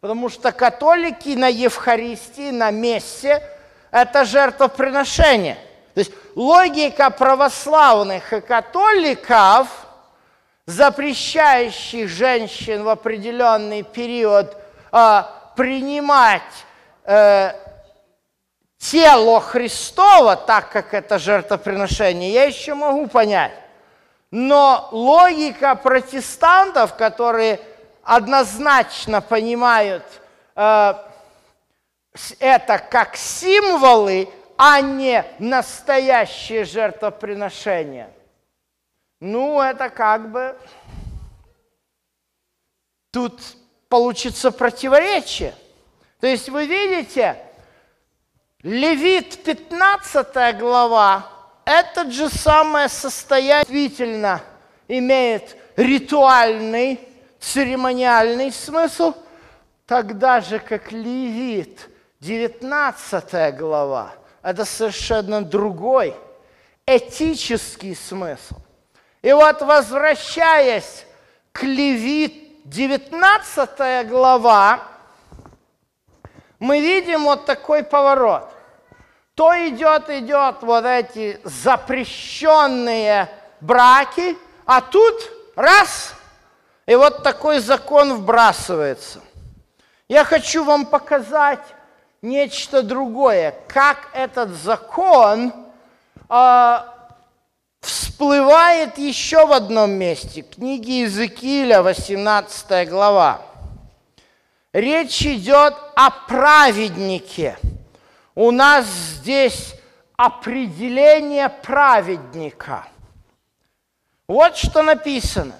потому 0.00 0.28
что 0.28 0.52
католики 0.52 1.30
на 1.30 1.48
Евхаристии, 1.48 2.50
на 2.50 2.70
мессе– 2.70 3.42
это 3.94 4.24
жертвоприношение. 4.24 5.56
То 5.94 6.00
есть 6.00 6.10
логика 6.34 7.10
православных 7.10 8.32
и 8.32 8.40
католиков, 8.40 9.68
запрещающих 10.66 12.08
женщин 12.08 12.82
в 12.82 12.88
определенный 12.88 13.84
период 13.84 14.56
э, 14.90 15.22
принимать 15.54 16.42
э, 17.04 17.52
тело 18.78 19.40
Христова, 19.40 20.34
так 20.34 20.70
как 20.70 20.92
это 20.92 21.20
жертвоприношение, 21.20 22.32
я 22.32 22.44
еще 22.44 22.74
могу 22.74 23.06
понять. 23.06 23.52
Но 24.32 24.88
логика 24.90 25.76
протестантов, 25.76 26.96
которые 26.96 27.60
однозначно 28.02 29.20
понимают 29.20 30.02
э, 30.56 30.94
это 32.38 32.78
как 32.78 33.16
символы, 33.16 34.28
а 34.56 34.80
не 34.80 35.24
настоящее 35.38 36.64
жертвоприношение. 36.64 38.10
Ну, 39.20 39.60
это 39.60 39.88
как 39.90 40.30
бы... 40.30 40.56
Тут 43.10 43.40
получится 43.88 44.50
противоречие. 44.50 45.54
То 46.20 46.26
есть 46.26 46.48
вы 46.48 46.66
видите, 46.66 47.36
Левит 48.62 49.44
15 49.44 50.58
глава, 50.58 51.30
этот 51.64 52.12
же 52.12 52.28
самое 52.28 52.88
состояние 52.88 53.64
действительно 53.64 54.40
имеет 54.88 55.56
ритуальный, 55.76 57.00
церемониальный 57.40 58.50
смысл, 58.52 59.14
тогда 59.86 60.40
же 60.40 60.58
как 60.58 60.92
Левит 60.92 61.88
19 62.24 63.54
глава– 63.54 64.14
это 64.42 64.64
совершенно 64.64 65.42
другой 65.42 66.16
этический 66.86 67.94
смысл. 67.94 68.54
И 69.20 69.30
вот 69.30 69.60
возвращаясь 69.60 71.04
к 71.52 71.64
Левит, 71.64 72.64
19 72.64 74.08
глава, 74.08 74.80
мы 76.58 76.80
видим 76.80 77.24
вот 77.24 77.44
такой 77.44 77.84
поворот. 77.84 78.48
То 79.34 79.52
идет, 79.68 80.08
идет 80.08 80.62
вот 80.62 80.86
эти 80.86 81.38
запрещенные 81.44 83.28
браки, 83.60 84.38
а 84.64 84.80
тут 84.80 85.14
раз, 85.56 86.14
и 86.86 86.94
вот 86.94 87.22
такой 87.22 87.58
закон 87.58 88.14
вбрасывается. 88.14 89.20
Я 90.08 90.24
хочу 90.24 90.64
вам 90.64 90.86
показать 90.86 91.60
нечто 92.24 92.82
другое, 92.82 93.54
как 93.68 94.08
этот 94.14 94.50
закон 94.50 95.52
э, 96.28 96.78
всплывает 97.80 98.98
еще 98.98 99.46
в 99.46 99.52
одном 99.52 99.92
месте, 99.92 100.42
книги 100.42 101.02
Иезекииля, 101.02 101.82
18 101.82 102.88
глава. 102.88 103.42
Речь 104.72 105.22
идет 105.22 105.74
о 105.94 106.10
праведнике. 106.10 107.58
У 108.34 108.50
нас 108.50 108.86
здесь 108.86 109.74
определение 110.16 111.48
праведника. 111.48 112.88
Вот 114.26 114.56
что 114.56 114.82
написано. 114.82 115.54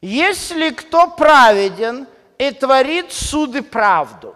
Если 0.00 0.70
кто 0.70 1.10
праведен 1.10 2.06
и 2.38 2.50
творит 2.52 3.12
суды 3.12 3.62
правду 3.62 4.35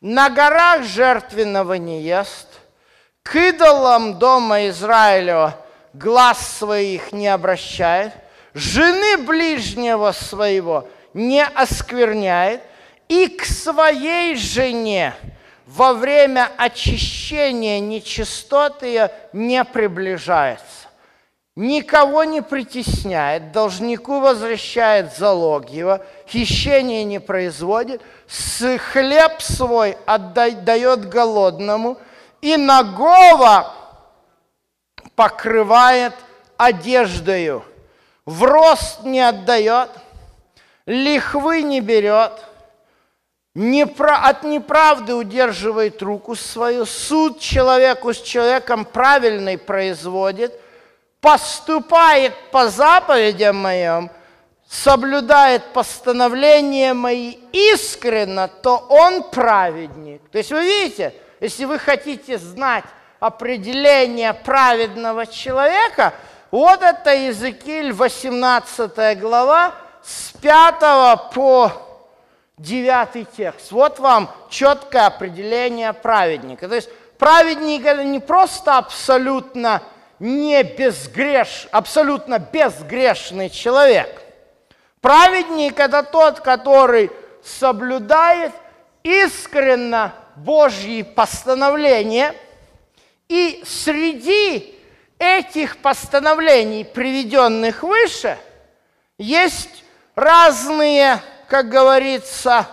на 0.00 0.30
горах 0.30 0.84
жертвенного 0.84 1.74
не 1.74 2.02
ест, 2.02 2.48
к 3.22 3.36
идолам 3.36 4.18
дома 4.18 4.68
Израилева 4.68 5.56
глаз 5.92 6.38
своих 6.58 7.12
не 7.12 7.28
обращает, 7.28 8.12
жены 8.54 9.18
ближнего 9.18 10.12
своего 10.12 10.88
не 11.12 11.44
оскверняет, 11.44 12.62
и 13.08 13.26
к 13.26 13.44
своей 13.44 14.36
жене 14.36 15.14
во 15.66 15.94
время 15.94 16.48
очищения 16.56 17.80
нечистоты 17.80 19.10
не 19.32 19.64
приближается 19.64 20.79
никого 21.60 22.24
не 22.24 22.40
притесняет, 22.40 23.52
должнику 23.52 24.20
возвращает 24.20 25.14
залог 25.14 25.68
его, 25.68 26.00
хищение 26.26 27.04
не 27.04 27.18
производит, 27.20 28.00
с 28.26 28.78
хлеб 28.78 29.40
свой 29.40 29.96
отдает 30.06 31.08
голодному, 31.08 31.98
и 32.40 32.56
нагого 32.56 33.74
покрывает 35.14 36.14
одеждою, 36.56 37.62
в 38.24 38.42
рост 38.44 39.02
не 39.04 39.20
отдает, 39.20 39.90
лихвы 40.86 41.62
не 41.62 41.82
берет, 41.82 42.32
от 43.54 44.44
неправды 44.44 45.14
удерживает 45.14 46.00
руку 46.00 46.34
свою, 46.34 46.86
суд 46.86 47.38
человеку 47.38 48.14
с 48.14 48.22
человеком 48.22 48.86
правильный 48.86 49.58
производит– 49.58 50.54
поступает 51.20 52.34
по 52.50 52.68
заповедям 52.68 53.56
моим, 53.56 54.10
соблюдает 54.68 55.72
постановления 55.72 56.94
мои 56.94 57.36
искренно, 57.52 58.48
то 58.48 58.76
он 58.88 59.24
праведник. 59.24 60.22
То 60.30 60.38
есть 60.38 60.52
вы 60.52 60.62
видите, 60.64 61.14
если 61.40 61.64
вы 61.64 61.78
хотите 61.78 62.38
знать 62.38 62.84
определение 63.18 64.32
праведного 64.32 65.26
человека, 65.26 66.14
вот 66.50 66.82
это 66.82 67.14
Иезекииль, 67.14 67.92
18 67.92 69.18
глава, 69.20 69.74
с 70.02 70.32
5 70.40 71.32
по 71.32 71.72
9 72.58 73.30
текст. 73.36 73.72
Вот 73.72 73.98
вам 73.98 74.30
четкое 74.48 75.06
определение 75.06 75.92
праведника. 75.92 76.68
То 76.68 76.74
есть 76.74 76.90
праведник 77.18 77.84
это 77.84 78.04
не 78.04 78.20
просто 78.20 78.78
абсолютно 78.78 79.82
не 80.20 80.62
безгреш, 80.62 81.66
абсолютно 81.72 82.38
безгрешный 82.38 83.48
человек. 83.48 84.22
Праведник– 85.00 85.78
это 85.80 86.02
тот, 86.02 86.40
который 86.40 87.10
соблюдает 87.42 88.52
искренно 89.02 90.14
Божьи 90.36 91.02
постановления, 91.02 92.34
и 93.28 93.62
среди 93.66 94.78
этих 95.18 95.78
постановлений, 95.78 96.84
приведенных 96.84 97.82
выше, 97.82 98.36
есть 99.16 99.84
разные, 100.14 101.20
как 101.48 101.68
говорится, 101.70 102.66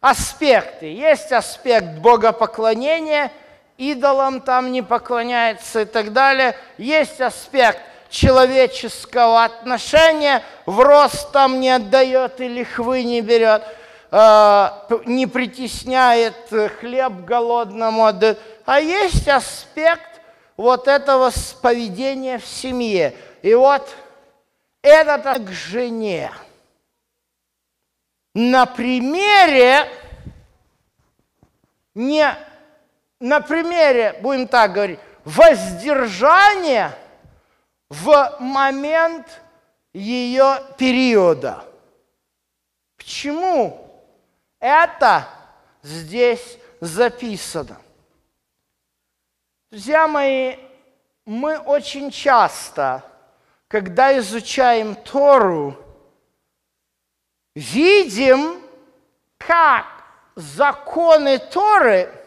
аспекты. 0.00 0.86
Есть 0.86 1.32
аспект 1.32 1.98
богопоклонения– 1.98 3.32
идолам 3.78 4.40
там 4.40 4.72
не 4.72 4.82
поклоняется 4.82 5.82
и 5.82 5.84
так 5.84 6.12
далее. 6.12 6.56
Есть 6.78 7.20
аспект 7.20 7.80
человеческого 8.08 9.44
отношения, 9.44 10.42
в 10.66 10.80
рост 10.80 11.32
там 11.32 11.60
не 11.60 11.70
отдает 11.70 12.40
и 12.40 12.48
лихвы 12.48 13.02
не 13.02 13.20
берет, 13.20 13.62
э, 14.10 14.68
не 15.06 15.26
притесняет 15.26 16.36
хлеб 16.78 17.24
голодному. 17.24 18.12
А 18.64 18.80
есть 18.80 19.28
аспект 19.28 20.20
вот 20.56 20.86
этого 20.86 21.32
поведения 21.60 22.38
в 22.38 22.46
семье. 22.46 23.14
И 23.42 23.52
вот 23.54 23.88
это 24.82 25.38
к 25.38 25.50
жене. 25.50 26.30
На 28.34 28.66
примере 28.66 29.88
не 31.94 32.36
на 33.24 33.40
примере, 33.40 34.18
будем 34.20 34.46
так 34.46 34.72
говорить, 34.74 35.00
воздержание 35.24 36.92
в 37.88 38.36
момент 38.38 39.40
ее 39.94 40.62
периода. 40.76 41.64
Почему 42.98 44.04
это 44.60 45.26
здесь 45.82 46.58
записано? 46.80 47.80
Друзья 49.70 50.06
мои, 50.06 50.56
мы 51.24 51.56
очень 51.56 52.10
часто, 52.10 53.02
когда 53.68 54.18
изучаем 54.18 54.94
Тору, 54.96 55.74
видим, 57.54 58.60
как 59.38 59.86
законы 60.36 61.38
Торы 61.38 62.23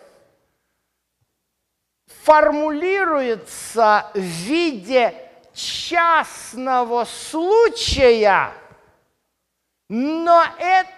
формулируются 2.27 4.07
в 4.13 4.19
виде 4.19 5.13
частного 5.53 7.05
случая, 7.05 8.51
но 9.87 10.43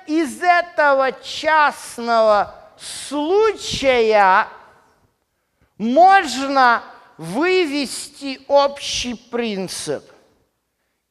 из 0.08 0.42
этого 0.42 1.12
частного 1.22 2.56
случая 2.80 4.48
можно 5.78 6.82
вывести 7.20 8.42
общий 8.48 9.14
принцип. 9.14 10.04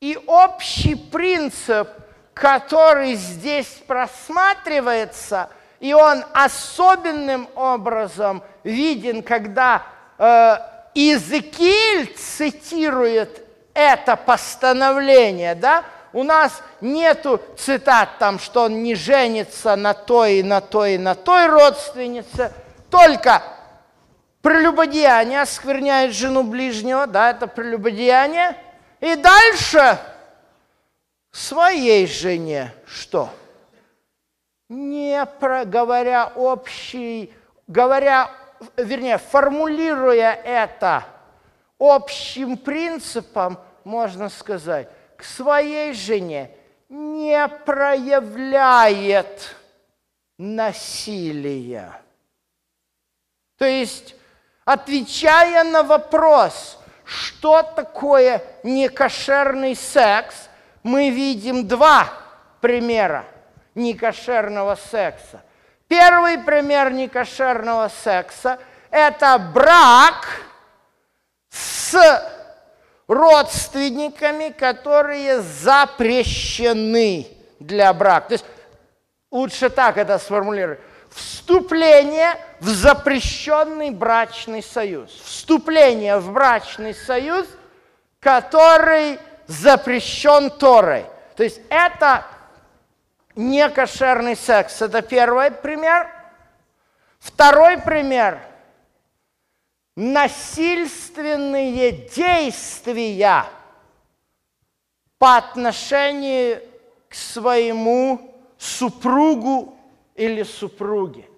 И 0.01 0.19
общий 0.27 0.97
принцип, 0.97 1.89
который 2.35 3.15
здесь 3.15 3.83
просматривается, 3.87 5.49
и 5.79 5.95
он 5.95 6.25
особенным 6.35 7.49
образом 7.55 8.43
виден, 8.65 9.23
когда 9.23 9.87
Иезекииль 10.19 12.15
цитирует 12.17 13.47
это 13.75 14.17
постановление, 14.17 15.55
да, 15.55 15.85
у 16.13 16.25
нас 16.25 16.63
нету 16.81 17.41
цитат 17.57 18.19
там, 18.19 18.39
что 18.39 18.65
он 18.65 18.83
не 18.83 18.95
женится 18.95 19.77
на 19.77 19.95
той 19.95 20.39
и 20.39 20.43
на 20.43 20.61
той 20.61 20.95
и 20.95 20.99
на 20.99 21.15
той 21.15 21.47
родственнице, 21.47 22.53
только 22.91 23.43
прелюбодеяние 24.43 25.43
оскверняет 25.43 26.15
жену 26.15 26.43
ближнего, 26.43 27.07
да, 27.07 27.31
это 27.31 27.47
прелюбодеяние. 27.47 28.57
И 29.01 29.15
дальше 29.15 29.99
своей 31.31 32.07
жене 32.07 32.73
что? 32.87 33.31
Не 34.69 35.25
про, 35.39 35.65
говоря 35.65 36.33
общий, 36.35 37.33
говоря, 37.67 38.31
вернее, 38.77 39.19
формулируя 39.19 40.33
это 40.33 41.05
общим 41.79 42.57
принципом, 42.57 43.59
можно 43.85 44.29
сказать, 44.29 44.89
к 45.17 45.25
своей 45.25 45.93
жене 45.93 46.51
не 46.89 47.47
проявляет 47.67 49.55
насилия. 50.39 52.01
То 53.59 53.65
есть 53.65 54.15
отвечая 54.65 55.65
на 55.65 55.83
вопрос, 55.83 56.79
что 57.05 57.63
такое 57.63 58.43
некошерный 58.63 59.75
секс, 59.75 60.49
мы 60.83 61.11
видим 61.11 61.67
два 61.67 62.09
примера 62.61 63.25
некошерного 63.75 64.77
секса. 64.77 65.43
Первый 65.89 66.39
пример 66.39 66.93
некошерного 66.93 67.89
секса– 67.89 68.59
это 68.91 69.39
брак 69.39 70.27
с 71.51 71.97
родственниками, 73.07 74.51
которые 74.51 75.41
запрещены 75.41 77.27
для 77.59 77.93
брака. 77.95 78.29
То 78.29 78.35
есть 78.35 78.45
лучше 79.31 79.71
так 79.71 79.97
это 79.97 80.19
сформулировать 80.19 80.81
вступление 81.11 82.37
в 82.61 82.69
запрещенный 82.69 83.91
брачный 83.91 84.63
союз. 84.63 85.11
Вступление 85.25 86.19
в 86.19 86.33
брачный 86.33 86.95
союз, 86.95 87.47
который 88.21 89.19
запрещен 89.47 90.51
Торой. 90.51 91.07
То 91.35 91.45
есть 91.45 91.61
это 91.71 92.27
не 93.39 93.71
кошерный 93.71 94.37
секс. 94.37 94.83
Это 94.83 95.01
первый 95.01 95.53
пример. 95.53 96.11
Второй 97.21 97.79
пример– 97.79 98.41
насильственные 99.97 101.93
действия 101.93 103.45
по 105.19 105.37
отношению 105.37 106.63
к 107.09 107.15
своему 107.15 108.35
супругу 108.59 109.79
или 110.17 110.43
супруги. 110.43 111.29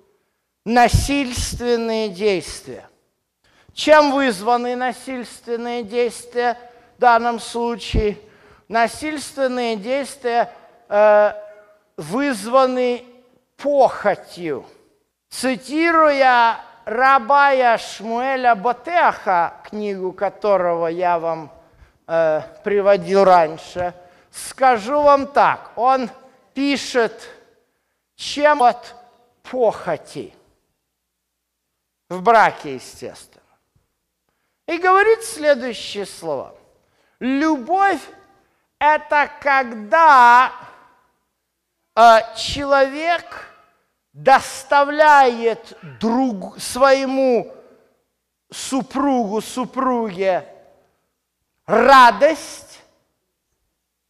Насильственные 0.65 2.09
действия. 2.09 2.89
Чем 3.75 4.13
вызваны 4.13 4.75
насильственные 4.75 5.83
действия 5.83 6.59
в 6.97 7.01
данном 7.01 7.41
случае? 7.41 8.19
Насильственные 8.69 9.77
действия 9.77 10.53
э, 10.89 11.33
вызваны 12.01 13.05
похотью. 13.59 14.65
Цитируя 15.29 16.59
рабая 16.87 17.77
Шмуэля 17.77 18.55
Ботеха, 18.55 19.55
книгу 19.65 20.13
которого 20.13 20.87
я 20.87 21.19
вам 21.19 21.53
э, 22.07 22.41
приводил 22.65 23.25
раньше, 23.25 23.95
скажу 24.31 25.03
вам 25.03 25.27
так. 25.27 25.73
Он 25.77 26.09
пишет 26.55 27.29
чем 28.17 28.63
от 28.63 28.95
похоти. 29.43 30.35
В 32.09 32.23
браке, 32.23 32.77
естественно. 32.77 33.45
И 34.67 34.79
говорит 34.79 35.23
следующие 35.23 36.07
слова. 36.07 36.55
Любовь– 37.21 38.01
это 38.79 39.31
когда 39.41 40.70
человек 42.37 43.25
доставляет 44.13 45.77
друг, 46.01 46.59
своему 46.59 47.53
супругу, 48.51 49.41
супруге 49.41 50.47
радость, 51.67 52.71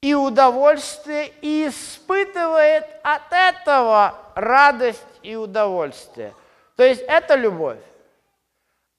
и 0.00 0.14
удовольствие, 0.14 1.32
и 1.42 1.68
испытывает 1.68 2.86
от 3.02 3.30
этого 3.30 4.14
радость 4.34 5.04
и 5.22 5.36
удовольствие. 5.36 6.34
То 6.76 6.84
есть 6.84 7.02
это 7.02 7.34
любовь. 7.34 7.78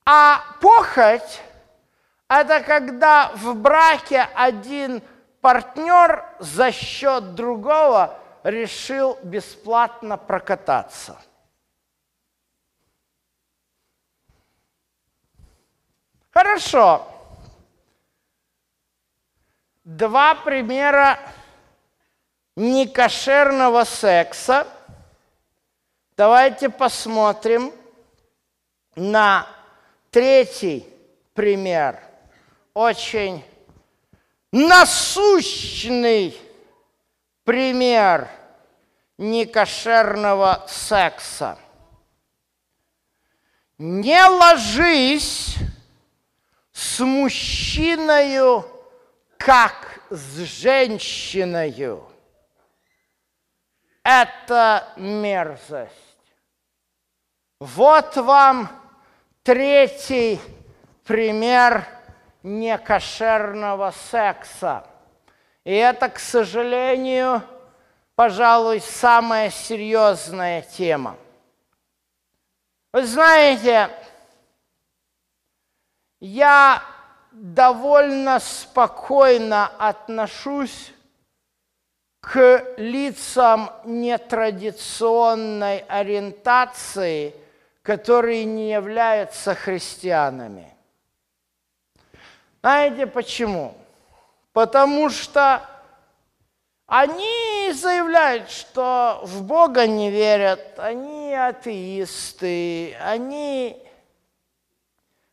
А 0.06 0.44
похоть– 0.62 1.41
это 2.28 2.62
когда 2.62 3.32
в 3.36 3.56
браке 3.56 4.28
один 4.36 5.02
партнер 5.41 6.24
за 6.39 6.72
счет 6.72 7.34
другого 7.34 8.20
решил 8.43 9.17
бесплатно 9.23 10.17
прокататься. 10.17 11.21
Хорошо 16.32 17.12
два 19.84 20.36
примера 20.36 21.19
некошерного 22.56 23.84
секса. 23.84 24.67
Давайте 26.15 26.69
посмотрим 26.69 27.73
на 28.95 29.47
третий 30.12 30.88
пример. 31.34 31.99
Очень 32.73 33.43
насущный 34.51 36.38
пример 37.43 38.30
некошерного 39.17 40.65
секса. 40.67 41.58
Не 43.77 44.23
ложись 44.27 45.56
с 46.71 46.99
мужчиною 46.99 48.65
как 49.38 50.01
с 50.10 50.38
женщиной. 50.39 51.99
Это 54.04 54.88
мерзость. 54.97 55.93
Вот 57.60 58.15
вам 58.17 58.69
третий 59.43 60.39
пример 61.06 61.88
некошерного 62.43 63.91
секса. 63.91 64.90
И 65.63 65.71
это, 65.74 66.10
к 66.10 66.19
сожалению, 66.19 67.43
пожалуй, 68.15 68.80
самая 68.82 69.50
серьезная 69.50 70.62
тема. 70.63 71.17
Вы 72.93 73.06
знаете, 73.06 73.89
я 76.19 76.84
довольно 77.32 78.39
спокойно 78.39 79.67
отношусь 79.78 80.91
к 82.19 82.76
лицам 82.78 83.71
нетрадиционной 83.86 85.80
ориентации, 85.80 87.34
которые 87.82 88.45
не 88.45 88.71
являются 88.71 89.56
христианами. 89.56 90.71
Знаете 92.62 93.08
почему? 93.08 93.76
Потому 94.54 95.10
что 95.10 95.62
они 96.86 97.72
заявляют, 97.74 98.50
что 98.50 99.22
в 99.24 99.44
Бога 99.44 99.88
не 99.88 100.12
верят, 100.12 100.78
они 100.78 101.34
атеисты, 101.34 102.96
они, 102.96 103.82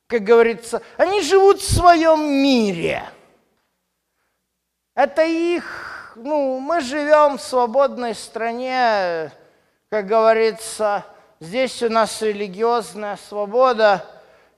как 0.07 0.23
говорится, 0.23 0.83
они 0.97 1.21
живут 1.23 1.61
в 1.61 1.75
своем 1.75 2.31
мире. 2.31 3.03
Это 4.95 5.25
их, 5.25 6.13
ну, 6.15 6.61
мы 6.61 6.81
живем 6.81 7.39
в 7.39 7.43
свободной 7.43 8.15
стране, 8.15 9.33
как 9.91 10.07
говорится, 10.07 11.05
здесь 11.41 11.83
у 11.83 11.89
нас 11.89 12.23
религиозная 12.23 13.17
свобода, 13.29 14.05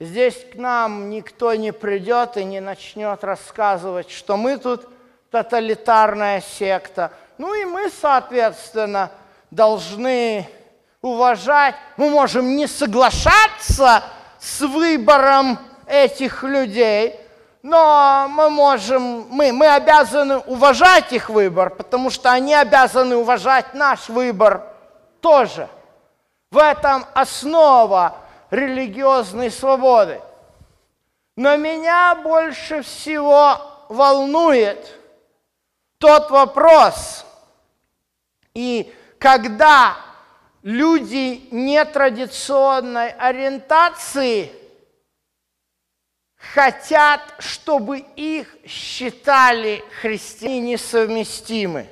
здесь 0.01 0.45
к 0.53 0.57
нам 0.57 1.11
никто 1.11 1.55
не 1.55 1.73
придет 1.73 2.37
и 2.37 2.45
не 2.45 2.61
начнет 2.61 3.23
рассказывать, 3.23 4.11
что 4.11 4.37
мы 4.37 4.57
тут– 4.59 4.89
тоталитарная 5.31 6.41
секта. 6.41 7.13
Ну 7.39 7.55
и 7.55 7.65
мы, 7.65 7.91
соответственно, 7.91 9.11
должны 9.51 10.49
уважать, 11.01 11.75
мы 11.97 12.11
можем 12.11 12.57
не 12.57 12.67
соглашаться 12.67 14.03
с 14.39 14.61
выбором 14.61 15.59
этих 15.87 16.43
людей, 16.43 17.19
но 17.63 18.27
мы 18.29 18.51
можем, 18.51 19.27
мы, 19.31 19.53
мы 19.53 19.69
обязаны 19.69 20.39
уважать 20.39 21.13
их 21.13 21.31
выбор, 21.31 21.71
потому 21.71 22.11
что 22.11 22.31
они 22.31 22.55
обязаны 22.55 23.17
уважать 23.17 23.75
наш 23.75 24.09
выбор 24.09 24.63
тоже. 25.21 25.69
В 26.51 26.59
этом 26.59 27.05
основа 27.15 28.17
религиозной 28.51 29.51
свободы. 29.51 30.21
Но 31.37 31.57
меня 31.57 32.15
больше 32.17 32.83
всего 32.83 33.61
волнует– 33.89 34.97
тот 36.01 36.31
вопрос. 36.31 37.27
И 38.55 38.93
когда 39.19 39.99
люди 40.63 41.47
нетрадиционной 41.51 43.11
ориентации 43.11 44.51
хотят, 46.37 47.21
чтобы 47.39 47.99
их 47.99 48.57
считали 48.67 49.85
христиане 50.01 50.73
несовместимы. 50.73 51.87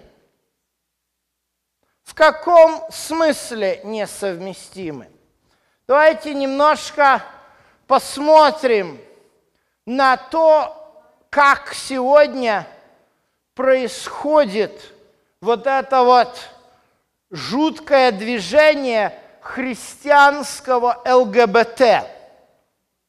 В 2.02 2.14
каком 2.14 2.90
смысле 2.90 3.82
несовместимы? 3.84 5.10
Давайте 5.88 6.34
немножко 6.34 7.22
посмотрим 7.88 9.00
на 9.86 10.16
то, 10.16 10.76
как 11.30 11.74
сегодня– 11.74 12.64
происходит 13.58 14.94
вот 15.40 15.66
это 15.66 16.04
вот 16.04 16.48
жуткое 17.28 18.12
движение 18.12 19.12
христианского 19.40 21.02
ЛГБТ. 21.04 22.06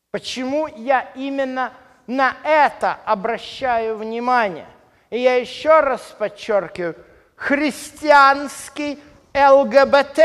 Почему 0.09 0.65
я 0.65 1.01
именно 1.13 1.71
на 2.07 2.35
это 2.43 2.97
обращаю 3.05 3.95
внимание? 3.97 4.65
И 5.11 5.19
я 5.19 5.35
еще 5.35 5.81
раз 5.81 6.01
подчеркиваю, 6.17 6.95
христианский 7.35 8.99
ЛГБТ. 9.35 10.19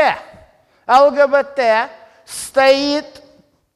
ЛГБТ 0.87 1.59
стоит 2.25 3.23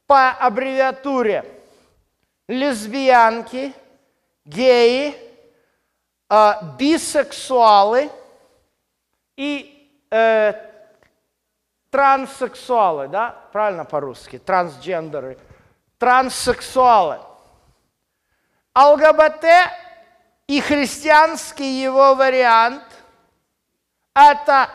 по 0.07 0.31
аббревиатуре 0.31 1.45
лесбиянки, 2.47 3.73
геи, 4.43 5.15
а, 6.27 6.75
бисексуалы 6.77 8.11
и 9.35 10.05
э, 10.11 10.53
транссексуалы, 11.89 13.07
да, 13.07 13.35
правильно 13.51 13.85
по-русски, 13.85 14.37
трансгендеры, 14.37 15.37
транссексуалы. 15.97 17.19
ЛГБТ 18.75 19.45
и 20.47 20.61
христианский 20.61 21.81
его 21.81 22.15
вариант– 22.15 22.83
это 24.13 24.69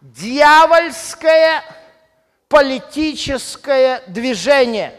дьявольское 0.00 1.62
политическое 2.50 4.02
движение. 4.06 4.94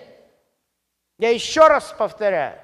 Я 1.19 1.29
еще 1.29 1.67
раз 1.67 1.93
повторяю 1.95 2.57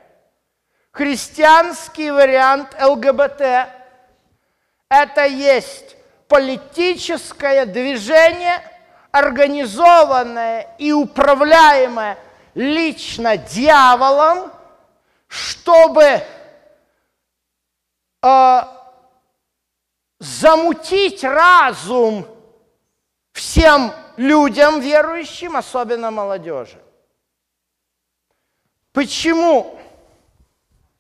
христианский 0.98 2.10
вариант 2.10 2.76
ЛГБТ– 2.82 3.42
это 4.90 5.26
есть 5.26 5.96
политическое 6.28 7.68
движение, 7.68 8.64
организованное 9.12 10.76
и 10.80 10.92
управляемое 10.92 12.18
лично 12.56 13.38
дьяволом, 13.38 14.52
чтобы 15.28 16.24
э, 18.24 18.62
замутить 20.20 21.24
разум 21.24 22.26
всем 23.34 23.94
людям 24.18 24.82
верующим, 24.82 25.56
особенно 25.56 26.12
молодежи. 26.12 26.80
Почему? 28.92 29.78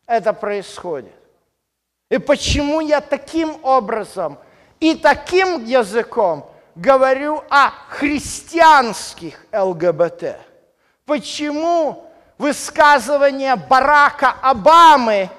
это 0.07 0.33
происходит. 0.33 1.13
И 2.09 2.17
почему 2.17 2.79
я 2.79 3.01
таким 3.01 3.57
образом 3.63 4.39
и 4.79 4.95
таким 4.95 5.65
языком 5.65 6.49
говорю 6.75 7.43
о 7.49 7.71
христианских 7.89 9.45
ЛГБТ? 9.51 10.37
Почему 11.05 12.09
высказывания 12.37 13.55
Барака 13.57 14.35
Обамы 14.41 15.29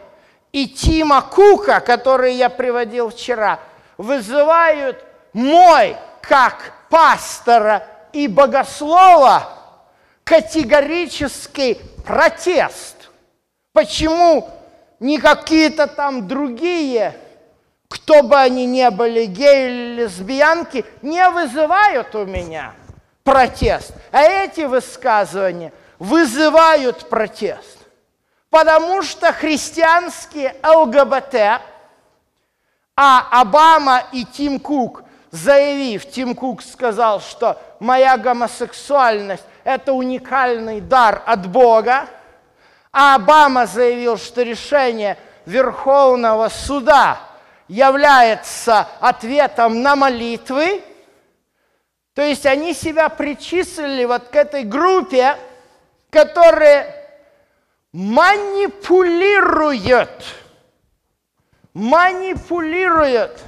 и 0.52 0.68
Тима 0.68 1.22
Кука, 1.22 1.80
которые 1.80 2.36
я 2.36 2.50
приводил 2.50 3.08
вчера, 3.08 3.58
вызывают 3.96 5.02
мой, 5.32 5.96
как 6.20 6.72
пастора 6.90 7.86
и 8.12 8.28
богослова, 8.28 9.48
категорический 10.24 11.76
протест. 12.04 13.10
Почему 13.72 14.48
не 15.00 15.18
какие-то 15.18 15.86
там 15.86 16.26
другие, 16.26 17.14
кто 17.88 18.22
бы 18.22 18.36
они 18.36 18.66
ни 18.66 18.88
были, 18.90 19.26
геи 19.26 19.66
или 19.66 20.02
лесбиянки, 20.02 20.84
не 21.02 21.28
вызывают 21.30 22.14
у 22.14 22.24
меня 22.24 22.74
протест. 23.24 23.92
А 24.10 24.22
эти 24.22 24.62
высказывания 24.62 25.72
вызывают 25.98 27.08
протест. 27.08 27.78
Потому 28.50 29.02
что 29.02 29.32
христианские 29.32 30.56
ЛГБТ, 30.64 31.60
а 32.96 33.40
Обама 33.40 34.04
и 34.12 34.24
Тим 34.24 34.58
Кук, 34.58 35.02
заявив, 35.30 36.06
Тим 36.06 36.34
Кук 36.34 36.62
сказал, 36.62 37.20
что 37.20 37.60
моя 37.80 38.16
гомосексуальность– 38.16 39.44
это 39.64 39.92
уникальный 39.92 40.80
дар 40.80 41.22
от 41.26 41.46
Бога– 41.46 42.06
а 42.92 43.16
Обама 43.16 43.66
заявил, 43.66 44.16
что 44.16 44.42
решение 44.42 45.18
Верховного 45.46 46.48
суда 46.48 47.20
является 47.68 48.88
ответом 49.00 49.82
на 49.82 49.94
молитвы, 49.94 50.82
то 52.14 52.22
есть 52.22 52.46
они 52.46 52.74
себя 52.74 53.08
причислили 53.08 54.04
вот 54.04 54.26
к 54.28 54.36
этой 54.36 54.64
группе, 54.64 55.36
которая 56.10 56.92
манипулирует, 57.92 60.10
манипулирует 61.74 63.38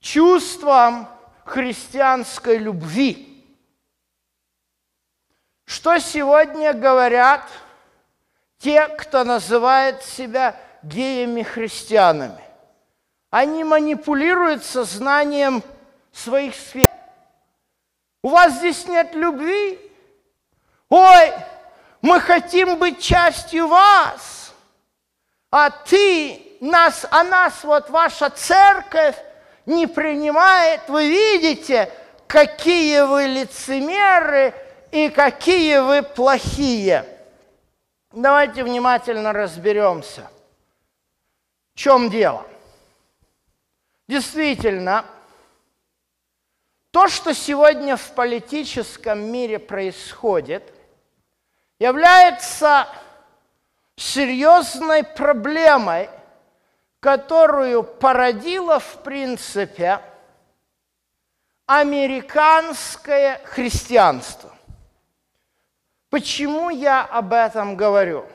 чувством 0.00 1.08
христианской 1.44 2.58
любви. 2.58 3.26
Что 5.64 5.98
сегодня 5.98 6.72
говорят– 6.72 7.48
те, 8.60 8.86
кто 8.88 9.24
называет 9.24 10.02
себя 10.02 10.54
геями-христианами. 10.82 12.44
Они 13.30 13.64
манипулируют 13.64 14.64
сознанием 14.64 15.62
своих 16.12 16.54
свет. 16.54 16.90
У 18.22 18.28
вас 18.28 18.54
здесь 18.54 18.86
нет 18.86 19.14
любви? 19.14 19.78
Ой, 20.88 21.32
Мы 22.02 22.18
хотим 22.20 22.78
быть 22.78 22.98
частью 22.98 23.68
вас. 23.68 24.54
А 25.50 25.68
ты 25.68 26.56
нас, 26.60 27.06
а 27.10 27.22
нас 27.22 27.62
вот 27.62 27.90
ваша 27.90 28.30
церковь 28.30 29.16
не 29.70 29.86
принимает. 29.86 30.88
Вы 30.88 31.08
видите, 31.08 31.90
какие 32.26 33.00
вы 33.02 33.26
лицемеры 33.26 34.54
и 34.90 35.08
какие 35.08 35.78
вы 35.78 36.02
плохие. 36.02 37.06
Давайте 38.12 38.64
внимательно 38.64 39.32
разберемся. 39.32 40.30
В 41.74 41.78
чем 41.78 42.10
дело? 42.10 42.44
Действительно, 44.08 45.04
то, 46.90 47.06
что 47.06 47.32
сегодня 47.32 47.96
в 47.96 48.10
политическом 48.14 49.20
мире 49.20 49.60
происходит, 49.60 50.64
является 51.78 52.88
серьезной 53.96 55.04
проблемой, 55.04 56.10
которую 57.00 57.82
породило, 57.82 58.78
в 58.78 59.02
принципе, 59.02 60.00
американское 61.66 63.40
христианство. 63.44 64.54
Почему 66.10 66.68
я 66.68 67.02
об 67.02 67.32
этом 67.32 67.76
говорю? 67.76 68.26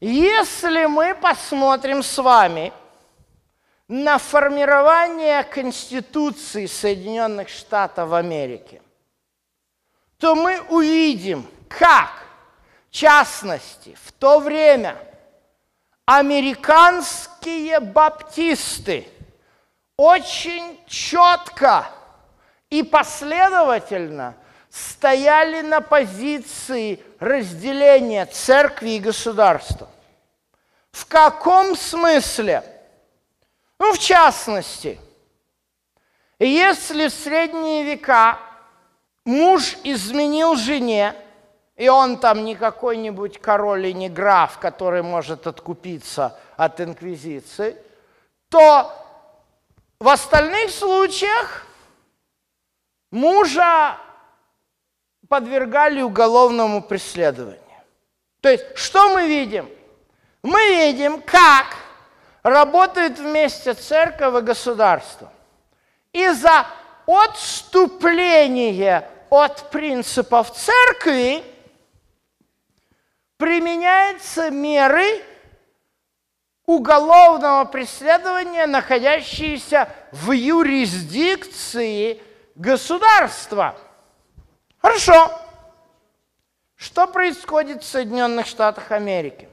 Если 0.00 0.86
мы 0.86 1.14
посмотрим 1.14 2.02
с 2.02 2.18
вами 2.18 2.72
на 3.86 4.18
формирование 4.18 5.44
Конституции 5.44 6.66
Соединенных 6.66 7.48
Штатов 7.48 8.12
Америки, 8.12 8.80
то 10.16 10.34
мы 10.34 10.60
увидим, 10.70 11.46
как, 11.68 12.10
в 12.88 12.92
частности, 12.92 13.96
в 14.02 14.12
то 14.12 14.40
время 14.40 14.96
американские 16.18 17.80
баптисты 17.80 19.06
очень 19.96 20.78
четко 20.86 21.86
и 22.68 22.82
последовательно– 22.82 24.34
стояли 24.70 25.62
на 25.62 25.80
позиции 25.80 27.02
разделения 27.18 28.24
церкви 28.26 28.90
и 28.90 29.00
государства. 29.00 29.88
В 30.92 31.06
каком 31.06 31.76
смысле? 31.76 32.62
Ну, 33.78 33.92
в 33.92 33.98
частности, 33.98 35.00
если 36.38 37.08
в 37.08 37.12
средние 37.12 37.84
века 37.84 38.38
муж 39.24 39.76
изменил 39.82 40.54
жене, 40.54 41.14
и 41.80 41.88
он 41.88 42.18
там 42.18 42.44
не 42.44 42.56
какой-нибудь 42.56 43.40
король 43.40 43.86
и 43.86 43.94
не 43.94 44.10
граф, 44.10 44.58
который 44.58 45.00
может 45.00 45.46
откупиться 45.46 46.38
от 46.58 46.78
инквизиции, 46.78 47.74
то 48.50 48.92
в 49.98 50.06
остальных 50.06 50.72
случаях 50.72 51.66
мужа 53.10 53.96
подвергали 55.26 56.02
уголовному 56.02 56.82
преследованию. 56.82 57.62
То 58.42 58.50
есть, 58.50 58.76
что 58.76 59.14
мы 59.14 59.26
видим? 59.26 59.66
Мы 60.42 60.60
видим, 60.68 61.22
как 61.22 61.78
работают 62.42 63.18
вместе 63.18 63.72
церковь 63.72 64.42
и 64.42 64.44
государство. 64.44 65.32
И 66.12 66.28
за 66.28 66.66
отступление 67.06 69.08
от 69.30 69.70
принципов 69.70 70.52
церкви 70.52 71.42
применяются 73.40 74.50
меры 74.50 75.24
уголовного 76.66 77.64
преследования, 77.64 78.66
находящиеся 78.66 79.88
в 80.12 80.30
юрисдикции 80.30 82.22
государства– 82.54 83.74
Хорошо. 84.80 85.30
Что 86.74 87.06
происходит 87.06 87.82
в 87.82 87.86
Соединенных 87.86 88.46
Штатах 88.46 88.90
Америки? 88.90 89.48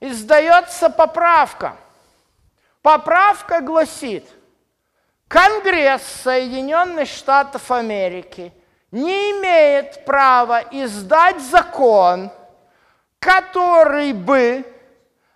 Издается 0.00 0.90
поправка. 0.90 1.76
Поправка 2.82 3.60
гласит, 3.60 4.28
Конгресс 5.28 6.02
Соединенных 6.02 7.08
Штатов 7.08 7.70
Америки 7.70 8.52
не 8.90 9.30
имеет 9.30 10.04
права 10.04 10.62
издать 10.70 11.40
закон, 11.40 12.30
который 13.24 14.12
бы 14.12 14.70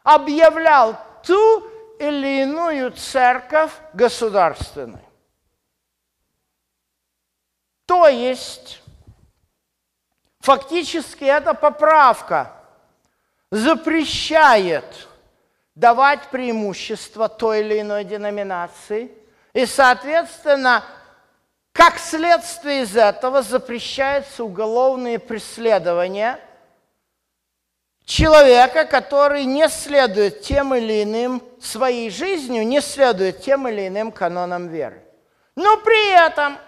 объявлял 0.03 0.95
ту 1.25 1.67
или 1.99 2.43
иную 2.43 2.93
церковь 2.93 3.73
государственной. 3.95 5.01
То 7.87 8.07
есть 8.07 8.83
Фактически 10.41 11.25
эта 11.25 11.53
поправка 11.53 12.53
запрещает 13.51 15.09
давать 15.75 16.29
преимущество 16.29 17.29
той 17.29 17.61
или 17.61 17.81
иной 17.81 18.05
деноминации, 18.05 19.13
и, 19.53 19.67
соответственно, 19.67 20.85
как 21.73 21.99
следствие 21.99 22.83
из 22.85 22.97
этого 22.97 23.43
запрещается 23.43 24.43
уголовные 24.43 25.19
преследования 25.19 26.41
человека, 28.09 28.85
который 28.85 29.45
не 29.45 29.69
следует 29.69 30.41
тем 30.41 30.75
или 30.75 31.05
иным 31.05 31.43
своей 31.61 32.11
жизнью, 32.11 32.67
не 32.67 32.81
следует 32.81 33.43
тем 33.43 33.69
или 33.69 33.87
иным 33.87 34.11
канонам 34.11 34.69
веры. 34.69 35.01
Но 35.55 35.77
при 35.77 36.27
этом 36.27 36.59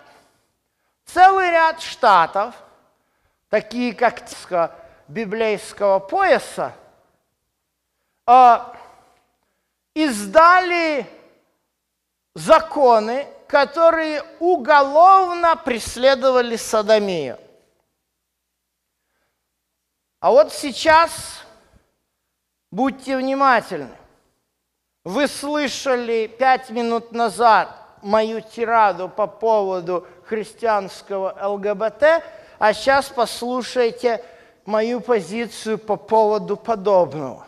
целый 1.07 1.51
ряд 1.51 1.81
штатов– 1.81 2.55
такие 3.51 3.93
как 3.93 4.23
библейского 5.09 5.99
пояса, 5.99 6.73
а, 8.25 8.73
издали 9.93 11.05
законы, 12.35 13.27
которые 13.49 14.23
уголовно 14.39 15.57
преследовали 15.57 16.57
садомию. 16.57 17.39
А 20.21 20.31
вот 20.31 20.53
сейчас 20.53 21.43
будьте 22.71 23.17
внимательны. 23.17 23.97
Вы 25.05 25.27
слышали 25.29 26.27
пять 26.27 26.71
минут 26.71 27.13
назад 27.13 27.75
мою 28.03 28.41
тираду 28.41 29.09
по 29.09 29.27
поводу 29.27 30.07
христианского 30.25 31.37
ЛГБТ– 31.43 32.23
а 32.61 32.75
сейчас 32.75 33.09
послушайте 33.09 34.23
мою 34.67 35.01
позицию 35.01 35.79
по 35.79 35.97
поводу 35.97 36.59
подобного. 36.59 37.47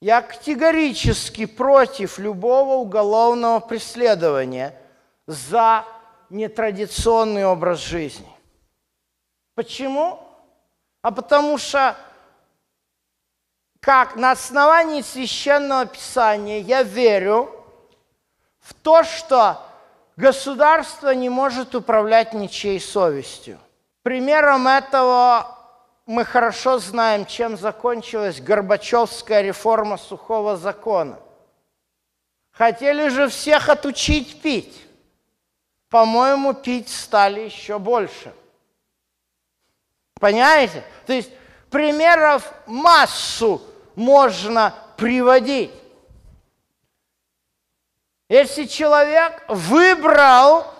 Я 0.00 0.20
категорически 0.22 1.46
против 1.46 2.18
любого 2.18 2.74
уголовного 2.74 3.60
преследования 3.60 4.76
за 5.28 5.84
нетрадиционный 6.30 7.46
образ 7.46 7.78
жизни. 7.78 8.28
Почему? 9.54 10.18
А 11.02 11.10
потому 11.10 11.58
что 11.58 11.96
как 13.80 14.14
на 14.14 14.30
основании 14.30 15.02
священного 15.02 15.86
писания 15.86 16.60
я 16.60 16.84
верю 16.84 17.50
в 18.60 18.72
то, 18.74 19.02
что 19.02 19.60
государство 20.16 21.10
не 21.10 21.28
может 21.28 21.74
управлять 21.74 22.32
ничьей 22.32 22.78
совестью. 22.78 23.58
Примером 24.02 24.68
этого 24.68 25.58
мы 26.06 26.24
хорошо 26.24 26.78
знаем, 26.78 27.26
чем 27.26 27.56
закончилась 27.56 28.40
Горбачевская 28.40 29.42
реформа 29.42 29.96
сухого 29.96 30.56
закона. 30.56 31.18
Хотели 32.52 33.08
же 33.08 33.28
всех 33.28 33.68
отучить 33.68 34.40
пить. 34.40 34.86
По-моему, 35.88 36.54
пить 36.54 36.88
стали 36.88 37.40
еще 37.40 37.80
больше. 37.80 38.32
Понимаете? 40.22 40.84
То 41.04 41.14
есть 41.14 41.32
примеров 41.68 42.48
массу 42.66 43.60
можно 43.96 44.72
приводить. 44.96 45.72
Если 48.28 48.66
человек 48.66 49.42
выбрал 49.48 50.72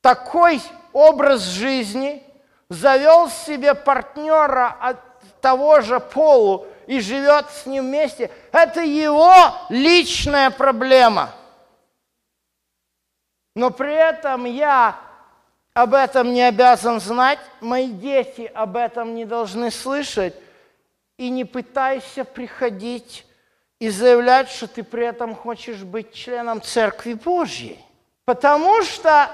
такой 0.00 0.60
образ 0.92 1.42
жизни, 1.42 2.24
завел 2.68 3.30
себе 3.30 3.76
партнера 3.76 4.76
от 4.80 4.98
того 5.40 5.82
же 5.82 6.00
полу 6.00 6.66
и 6.88 6.98
живет 6.98 7.48
с 7.50 7.66
ним 7.66 7.84
вместе, 7.84 8.32
это 8.50 8.80
его 8.80 9.32
личная 9.68 10.50
проблема. 10.50 11.30
Но 13.54 13.70
при 13.70 13.94
этом 13.94 14.44
я 14.44 14.98
об 15.74 15.94
этом 15.94 16.32
не 16.32 16.42
обязан 16.42 17.00
знать, 17.00 17.38
мои 17.60 17.90
дети 17.90 18.50
об 18.54 18.76
этом 18.76 19.14
не 19.14 19.24
должны 19.24 19.70
слышать, 19.70 20.34
и 21.16 21.28
не 21.28 21.44
пытайся 21.44 22.24
приходить 22.24 23.26
и 23.78 23.90
заявлять, 23.90 24.48
что 24.48 24.66
ты 24.66 24.82
при 24.82 25.06
этом 25.06 25.34
хочешь 25.34 25.82
быть 25.82 26.14
членом 26.14 26.62
Церкви 26.62 27.12
Божьей. 27.12 27.78
Потому 28.24 28.82
что, 28.82 29.30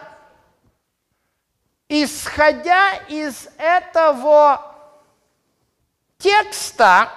исходя 1.88 2.94
из 3.08 3.48
этого 3.56 4.74
текста, 6.18 7.12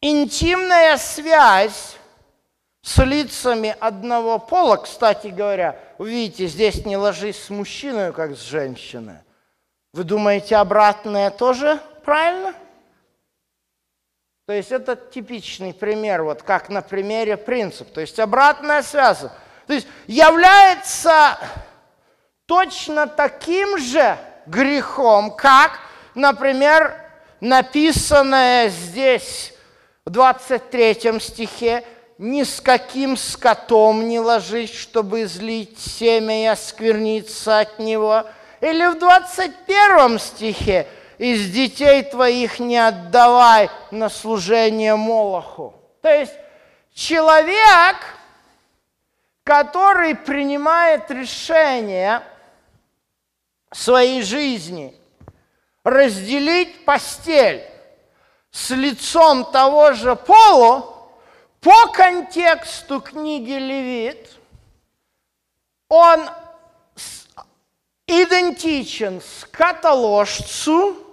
интимная 0.00 0.96
связь 0.96 1.96
с 2.88 3.04
лицами 3.04 3.76
одного 3.80 4.38
пола, 4.38 4.76
кстати 4.78 5.26
говоря, 5.26 5.78
увидите, 5.98 6.46
здесь 6.46 6.86
не 6.86 6.96
ложись 6.96 7.38
с 7.38 7.50
мужчиной, 7.50 8.14
как 8.14 8.34
с 8.34 8.40
женщиной. 8.40 9.18
Вы 9.92 10.04
думаете, 10.04 10.56
обратное 10.56 11.30
тоже 11.30 11.80
правильно? 12.02 12.54
То 14.46 14.54
есть 14.54 14.72
это 14.72 14.96
типичный 14.96 15.74
пример, 15.74 16.22
вот 16.22 16.42
как 16.42 16.70
на 16.70 16.80
примере 16.80 17.36
принцип. 17.36 17.92
То 17.92 18.00
есть 18.00 18.18
обратная 18.18 18.82
связь. 18.82 19.18
То 19.66 19.74
есть 19.74 19.86
является 20.06 21.38
точно 22.46 23.06
таким 23.06 23.76
же 23.76 24.16
грехом, 24.46 25.36
как, 25.36 25.78
например, 26.14 26.94
написанное 27.42 28.70
здесь 28.70 29.52
в 30.06 30.10
23 30.10 31.20
стихе, 31.20 31.84
ни 32.18 32.42
с 32.42 32.60
каким 32.60 33.16
скотом 33.16 34.08
не 34.08 34.18
ложись, 34.18 34.74
чтобы 34.74 35.22
излить 35.22 35.78
семя 35.78 36.42
и 36.42 36.46
оскверниться 36.46 37.60
от 37.60 37.78
него. 37.78 38.24
Или 38.60 38.86
в 38.86 38.98
21 38.98 40.18
стихе, 40.18 40.88
из 41.16 41.50
детей 41.50 42.02
твоих 42.02 42.58
не 42.58 42.76
отдавай 42.76 43.70
на 43.92 44.08
служение 44.08 44.96
Молоху. 44.96 45.74
То 46.02 46.08
есть 46.08 46.34
человек, 46.92 47.96
который 49.44 50.16
принимает 50.16 51.10
решение 51.10 52.22
своей 53.70 54.22
жизни 54.22 54.94
разделить 55.84 56.84
постель 56.84 57.62
с 58.50 58.70
лицом 58.70 59.44
того 59.44 59.92
же 59.92 60.16
пола, 60.16 60.97
по 61.60 61.86
контексту 61.92 63.00
книги 63.00 63.52
Левит, 63.52 64.32
он 65.88 66.28
идентичен 68.06 69.20
скотоложцу, 69.20 71.08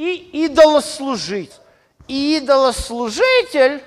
и 0.00 0.46
идолослужитель. 0.46 1.60
И 2.08 2.38
идолослужитель, 2.38 3.84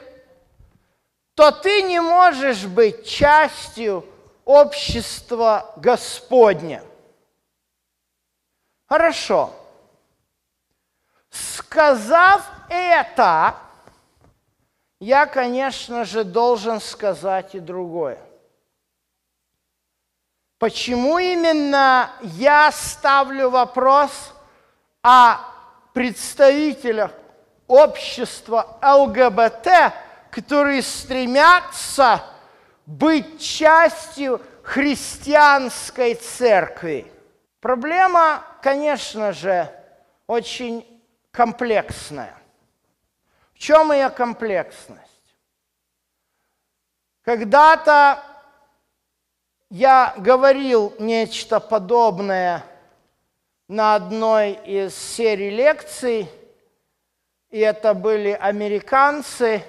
то 1.34 1.52
ты 1.52 1.82
не 1.82 2.00
можешь 2.00 2.66
быть 2.66 3.08
частью 3.08 4.06
общества 4.46 5.74
Господня. 5.78 6.84
Хорошо. 8.86 9.52
Сказав 11.32 12.48
это, 12.70 13.56
я, 15.04 15.26
конечно 15.26 16.06
же, 16.06 16.24
должен 16.24 16.80
сказать 16.80 17.56
и 17.56 17.60
другое. 17.60 18.18
Почему 20.60 21.20
именно 21.20 22.10
я 22.22 22.72
ставлю 22.72 23.50
вопрос 23.50 24.34
о 25.02 25.40
представителях 25.94 27.12
общества 27.68 28.78
ЛГБТ, 28.82 29.68
которые 30.32 30.82
стремятся 30.82 32.24
быть 32.86 33.42
частью 33.42 34.42
христианской 34.64 36.16
церкви. 36.16 37.12
Проблема, 37.60 38.42
конечно 38.62 39.34
же, 39.34 39.70
очень 40.28 40.86
комплексная. 41.34 42.43
Чем 43.64 43.94
ее 43.94 44.10
комплексность? 44.10 45.00
Когда-то 47.22 48.22
я 49.70 50.14
говорил 50.18 50.94
нечто 51.00 51.62
подобное– 51.62 52.66
на 53.70 53.96
одной 53.96 54.52
из 54.66 54.94
серий 54.94 55.50
лекций, 55.50 56.30
и 57.52 57.60
это 57.60 57.94
были 57.94 58.32
американцы, 58.32 59.64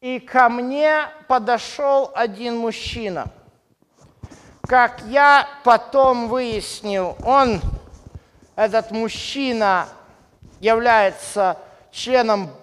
и 0.00 0.18
ко 0.18 0.48
мне 0.48 1.08
подошел 1.28 2.10
один 2.14 2.56
мужчина. 2.56 3.26
Как 4.62 5.02
я 5.02 5.46
потом 5.62 6.28
выяснил, 6.28 7.18
он, 7.22 7.60
этот 8.56 8.92
мужчина, 8.92 9.86
является 10.58 11.58
членом 11.96 12.54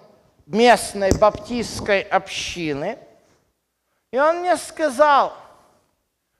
местной 0.46 1.10
баптистской 1.18 2.02
общины. 2.02 2.98
И 4.12 4.18
он 4.18 4.38
мне 4.38 4.56
сказал, 4.56 5.36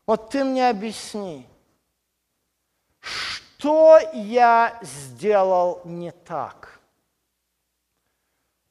вот 0.07 0.31
ты 0.31 0.45
мне 0.45 0.71
объясни, 0.71 1.45
что 3.01 3.99
я 4.15 4.79
сделал 4.81 5.81
не 5.85 6.13
так? 6.13 6.79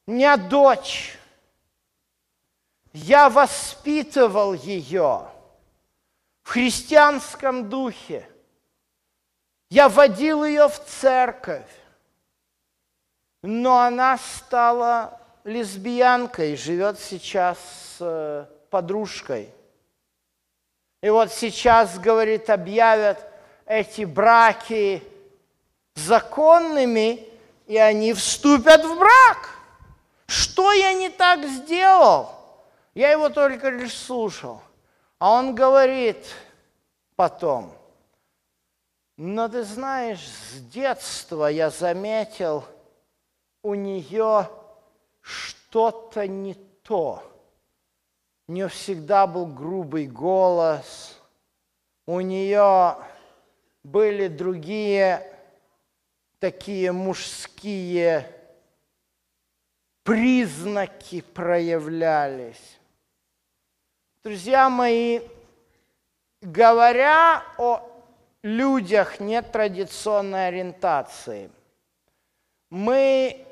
У 0.07 0.11
меня 0.11 0.37
дочь, 0.37 1.17
я 2.93 3.29
воспитывал 3.29 4.53
ее 4.53 5.27
в 6.43 6.49
христианском 6.49 7.69
духе. 7.69 8.29
Я 9.69 9.89
водил 9.89 10.45
ее 10.45 10.69
в 10.69 10.79
церковь, 10.85 11.69
но 13.43 13.81
она 13.81 14.17
стала 14.17 15.21
лесбиянкой, 15.43 16.55
живет 16.55 16.99
сейчас 16.99 17.59
с 17.59 17.97
э, 17.99 18.45
подружкой. 18.71 19.49
И 21.03 21.09
вот 21.09 21.31
сейчас, 21.31 21.99
говорит, 21.99 22.49
объявят– 22.49 23.29
эти 23.65 24.03
браки 24.03 25.03
законными, 25.95 27.27
и 27.67 27.77
они 27.77 28.13
вступят 28.13 28.83
в 28.83 28.97
брак. 28.97 29.49
Что 30.27 30.71
я 30.71 30.93
не 30.93 31.09
так 31.09 31.43
сделал? 31.45 32.31
Я 32.93 33.11
его 33.11 33.29
только 33.29 33.69
лишь 33.69 33.95
слушал. 33.95 34.61
А 35.19 35.31
он 35.31 35.55
говорит 35.55 36.25
потом, 37.15 37.73
но 39.15 39.47
ты 39.47 39.63
знаешь, 39.63 40.27
с 40.27 40.59
детства 40.71 41.47
я 41.47 41.69
заметил, 41.69 42.65
у 43.63 43.73
нее 43.73 44.49
что-то 45.21 46.27
не 46.27 46.53
то. 46.83 47.23
У 48.47 48.51
нее 48.51 48.67
всегда 48.67 49.25
был 49.25 49.47
грубый 49.47 50.05
голос, 50.05 51.19
у 52.05 52.19
нее 52.19 52.97
были 53.83 54.27
другие 54.27 55.25
такие 56.39 56.91
мужские 56.91 58.29
признаки 60.03 61.21
проявлялись. 61.21 62.77
Друзья 64.25 64.69
мои, 64.69 65.21
говоря 66.41 67.43
о 67.57 67.89
людях 68.41 69.21
нетрадиционной 69.21 70.49
ориентации, 70.49 71.49
мы 72.69 73.45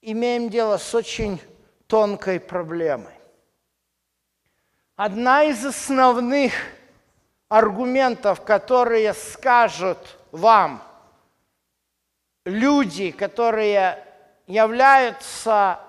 имеем 0.00 0.50
дело 0.50 0.76
с 0.76 0.94
очень 0.94 1.40
тонкой 1.86 2.40
проблемой. 2.40 3.14
Одна 4.96 5.44
из 5.44 5.64
основных 5.64 6.52
аргументов, 7.48 8.42
которые 8.42 9.14
скажут 9.14 9.98
вам 10.32 10.82
люди, 12.44 13.10
которые 13.10 14.04
являются 14.46 15.80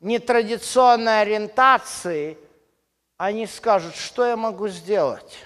нетрадиционной 0.00 1.22
ориентацией, 1.22 2.38
они 3.16 3.46
скажут, 3.46 3.94
что 3.94 4.24
я 4.26 4.36
могу 4.36 4.68
сделать? 4.68 5.38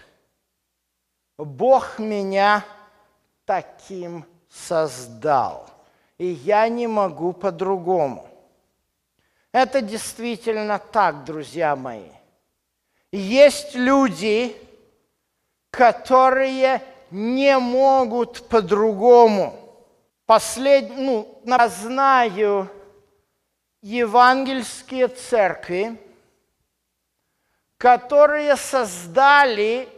Бог 1.38 1.98
меня 1.98 2.64
таким 3.44 4.26
создал, 4.50 5.69
и 6.20 6.26
я 6.26 6.68
не 6.68 6.86
могу 6.86 7.32
по-другому. 7.32 8.28
Это 9.52 9.80
действительно 9.80 10.78
так, 10.78 11.24
друзья 11.24 11.74
мои. 11.74 12.10
Есть 13.10 13.74
люди, 13.74 14.54
которые 15.70 16.82
не 17.10 17.58
могут 17.58 18.46
по-другому. 18.48 19.58
Послед... 20.26 20.94
ну, 20.94 21.40
я 21.46 21.68
знаю 21.70 22.68
евангельские 23.80 25.08
церкви, 25.08 25.98
которые 27.78 28.56
создали 28.56 29.88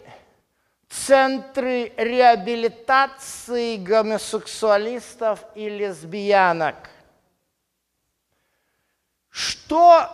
центры 0.93 1.93
реабилитации 1.97 3.77
гомосексуалистов 3.77 5.41
и 5.55 5.69
лесбиянок. 5.69 6.77
Что 9.31 10.11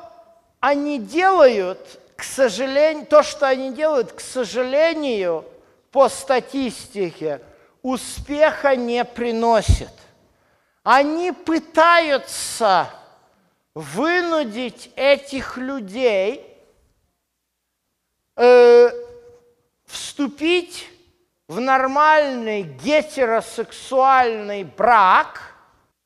они 0.61 1.01
делают, 1.01 2.01
к 2.17 2.23
сожалению, 2.23 3.07
то, 3.07 3.25
что 3.25 3.49
они 3.49 3.73
делают, 3.73 4.13
к 4.13 4.21
сожалению, 4.21 5.45
по 5.91 6.09
статистике, 6.09 7.41
успеха 7.83 8.77
не 8.77 9.05
приносит. 9.05 9.91
Они 10.85 11.33
пытаются 11.33 12.89
вынудить 13.75 14.91
этих 14.95 15.57
людей 15.57 16.57
э, 18.37 19.08
вступить 19.89 20.89
в 21.49 21.61
нормальный 21.61 22.63
гетеросексуальный 22.63 24.65
брак, 24.65 25.55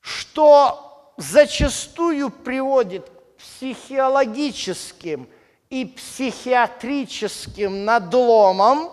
что 0.00 1.14
зачастую 1.16 2.30
приводит 2.30 3.10
к 3.10 3.36
психологическим 3.38 5.28
и 5.68 5.84
психиатрическим 5.84 7.84
надломам 7.84 8.90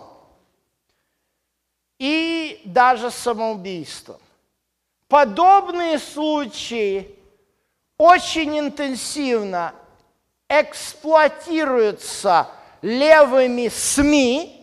и 1.98 2.60
даже 2.64 3.10
самоубийством. 3.10 4.20
Подобные 5.08 5.98
случаи 5.98 7.16
очень 7.98 8.58
интенсивно 8.58 9.74
эксплуатируются 10.48 12.48
левыми 12.82 13.68
СМИ. 13.68 14.59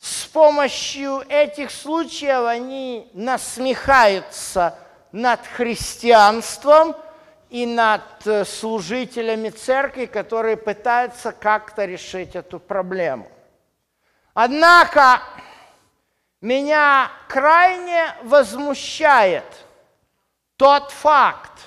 С 0.00 0.24
помощью 0.24 1.22
этих 1.28 1.70
случаев 1.70 2.46
они 2.46 3.10
насмехаются 3.12 4.78
над 5.12 5.46
христианством 5.46 6.96
и 7.50 7.66
над 7.66 8.02
э, 8.26 8.46
служителями 8.46 9.50
церкви, 9.50 10.06
которые 10.06 10.56
пытаются 10.56 11.32
как-то 11.32 11.84
решить 11.84 12.34
эту 12.34 12.58
проблему. 12.58 13.30
Однако 14.32 15.20
меня 16.40 17.10
крайне 17.28 18.14
возмущает 18.22 19.44
тот 20.56 20.92
факт, 20.92 21.60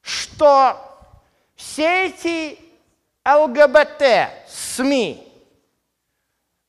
что 0.00 0.76
все 1.54 2.06
эти 2.06 2.58
ЛГБТ 3.24 4.02
СМИ, 4.48 5.33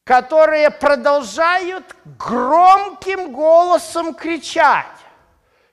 которые 0.06 0.70
продолжают 0.70 1.94
громким 2.20 3.34
голосом 3.34 4.14
кричать, 4.14 4.86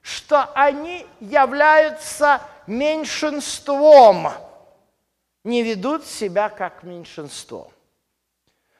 что 0.00 0.44
они 0.54 1.06
являются 1.20 2.40
меньшинством, 2.66 4.32
не 5.44 5.62
ведут 5.62 6.06
себя 6.06 6.48
как 6.48 6.82
меньшинство. 6.82 7.70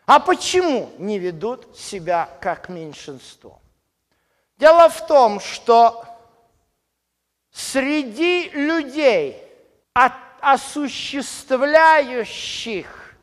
А 0.07 0.21
почему 0.21 0.91
не 0.99 1.19
ведут 1.19 1.79
себя 1.79 2.31
как 2.41 2.71
меньшинство? 2.71 3.61
Дело 4.57 4.89
в 4.89 5.07
том, 5.07 5.39
что 5.39 6.07
среди 7.51 8.49
людей, 8.51 9.37
осуществляющих 10.41 13.17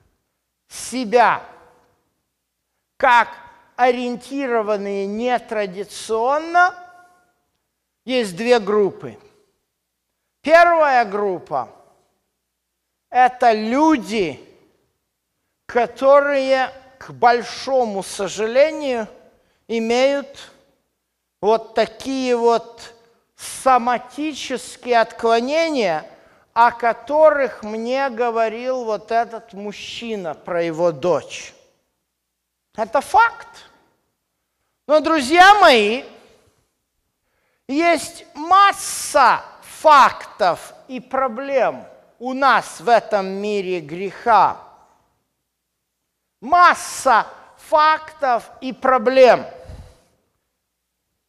себя 0.67 1.41
как 2.99 3.29
ориентированные 3.77 5.07
нетрадиционно, 5.07 6.75
есть 8.03 8.35
две 8.35 8.59
группы. 8.59 9.17
Первая 10.41 11.05
группа– 11.05 11.69
это 13.09 13.53
люди, 13.53 14.45
которые, 15.65 16.71
к 16.97 17.11
большому 17.11 18.03
сожалению, 18.03 19.07
имеют 19.69 20.51
вот 21.39 21.75
такие 21.75 22.35
вот 22.35 22.93
соматические 23.37 24.99
отклонения, 24.99 26.05
о 26.51 26.71
которых 26.73 27.63
мне 27.63 28.09
говорил 28.09 28.83
вот 28.83 29.13
этот 29.13 29.53
мужчина 29.53 30.33
про 30.33 30.61
его 30.63 30.91
дочь. 30.91 31.53
Это 32.79 33.01
факт. 33.01 33.47
Но, 34.87 34.99
друзья 35.01 35.55
мои, 35.55 36.03
есть 37.67 38.25
масса 38.33 39.41
фактов 39.61 40.73
и 40.87 40.99
проблем 40.99 41.85
у 42.19 42.33
нас 42.33 42.79
в 42.79 42.89
этом 42.89 43.27
мире 43.27 43.79
греха. 43.81 44.57
Масса 46.41 47.27
фактов 47.57 48.49
и 48.61 48.73
проблем– 48.73 49.45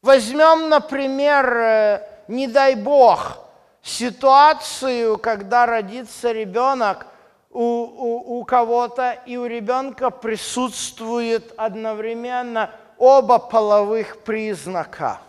Возьмем, 0.02 0.70
например, 0.70 1.56
э, 1.56 2.08
не 2.28 2.46
дай 2.46 2.74
бог, 2.74 3.38
ситуацию, 3.82 5.18
когда 5.18 5.66
родится 5.66 6.32
ребенок 6.32 7.06
у, 7.50 7.62
у, 7.62 8.38
у 8.38 8.44
кого-то, 8.44 9.12
и 9.26 9.36
у 9.36 9.46
ребенка 9.46 10.10
присутствует 10.10 11.52
одновременно 11.56 12.70
оба 12.96 13.38
половых 13.38 14.22
признака. 14.22 15.20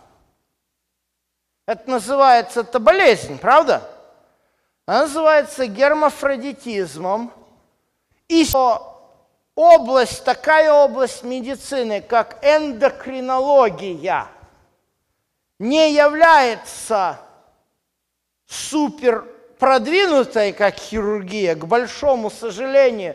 Это 1.66 1.90
называется, 1.90 2.60
это 2.60 2.78
болезнь, 2.78 3.38
правда? 3.38 3.88
Она 4.86 5.02
называется 5.02 5.66
гермафродитизмом. 5.66 7.32
И 8.28 8.46
область, 9.54 10.24
такая 10.24 10.72
область 10.72 11.22
медицины, 11.22 12.00
как 12.00 12.38
эндокринология– 12.42 14.28
не 15.62 15.94
является 15.94 17.20
супер 18.46 19.24
продвинутой, 19.62 20.52
как 20.52 20.74
хирургия, 20.74 21.54
к 21.54 21.68
большому 21.68 22.30
сожалению, 22.30 23.14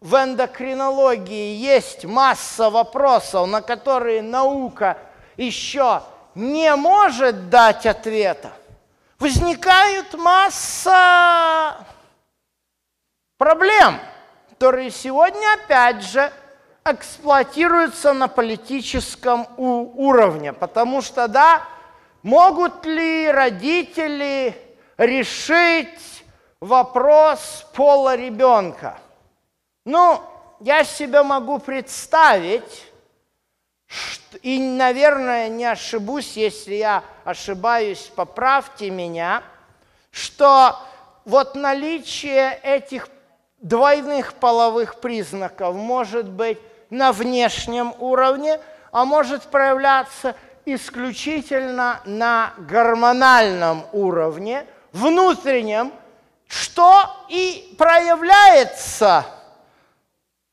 в 0.00 0.14
эндокринологии 0.14 1.54
есть 1.54 2.06
масса 2.06 2.70
вопросов, 2.70 3.46
на 3.46 3.60
которые 3.60 4.22
наука 4.22 4.96
еще 5.36 6.02
не 6.34 6.74
может 6.76 7.50
дать 7.50 7.84
ответа. 7.84 8.52
Возникает 9.18 10.14
масса 10.14 11.76
проблем, 13.36 14.00
которые 14.48 14.90
сегодня 14.90 15.46
опять 15.62 16.02
же 16.04 16.32
эксплуатируются 16.86 18.14
на 18.14 18.28
политическом 18.28 19.46
уровне, 19.58 20.54
потому 20.54 21.02
что, 21.02 21.28
да, 21.28 21.60
Могут 22.22 22.86
ли 22.86 23.28
родители 23.28 24.56
решить 25.02 26.24
вопрос 26.60 27.66
пола 27.74 28.16
ребенка? 28.16 28.98
Ну, 29.84 30.20
я 30.60 30.84
себе 30.84 31.22
могу 31.22 31.58
представить, 31.58 32.86
и, 34.42 34.58
наверное, 34.58 35.48
не 35.48 35.64
ошибусь, 35.64 36.36
если 36.36 36.74
я 36.74 37.02
ошибаюсь, 37.24 38.10
поправьте 38.14 38.90
меня, 38.90 39.42
что 40.10 40.78
вот 41.24 41.54
наличие 41.54 42.58
этих 42.62 43.08
двойных 43.58 44.34
половых 44.34 45.00
признаков 45.00 45.74
может 45.74 46.28
быть 46.28 46.58
на 46.90 47.12
внешнем 47.12 47.94
уровне, 47.98 48.60
а 48.92 49.04
может 49.04 49.42
проявляться 49.44 50.36
исключительно 50.64 52.00
на 52.04 52.54
гормональном 52.58 53.84
уровне, 53.92 54.66
внутреннем, 54.92 55.92
что 56.46 57.10
и 57.28 57.74
проявляется 57.78 59.24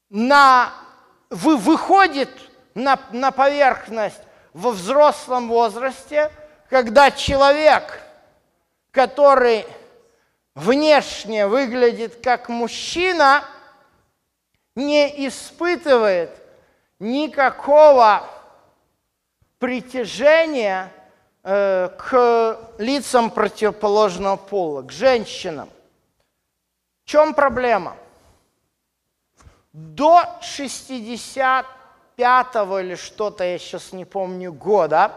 на, 0.10 0.72
вы, 1.30 1.58
выходит 1.58 2.30
на, 2.74 3.00
на 3.12 3.32
поверхность 3.32 4.22
во 4.54 4.72
взрослом 4.72 5.50
возрасте, 5.50 6.32
когда 6.70 7.12
человек, 7.12 8.02
который 8.92 9.66
внешне 10.56 11.48
выглядит 11.48 12.22
как 12.24 12.50
мужчина, 12.50 13.44
не 14.76 15.28
испытывает 15.28 16.32
никакого 17.00 18.28
притяжения 19.58 20.92
к 21.42 22.60
лицам 22.78 23.32
противоположного 23.32 24.36
пола, 24.36 24.82
к 24.82 24.92
женщинам. 24.92 25.70
В 27.06 27.10
чем 27.10 27.34
проблема? 27.34 27.96
До 29.72 30.22
65-го 30.42 32.80
или 32.80 32.96
что-то, 32.96 33.44
я 33.44 33.58
сейчас 33.58 33.94
не 33.94 34.06
помню, 34.06 34.52
года, 34.52 35.12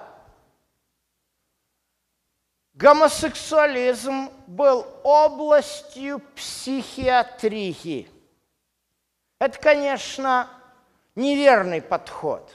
гомосексуализм 2.74 4.30
был 4.46 4.86
областью 5.02 6.20
психиатрии. 6.36 8.08
Это, 9.38 9.58
конечно, 9.58 10.48
неверный 11.16 11.82
подход. 11.82 12.48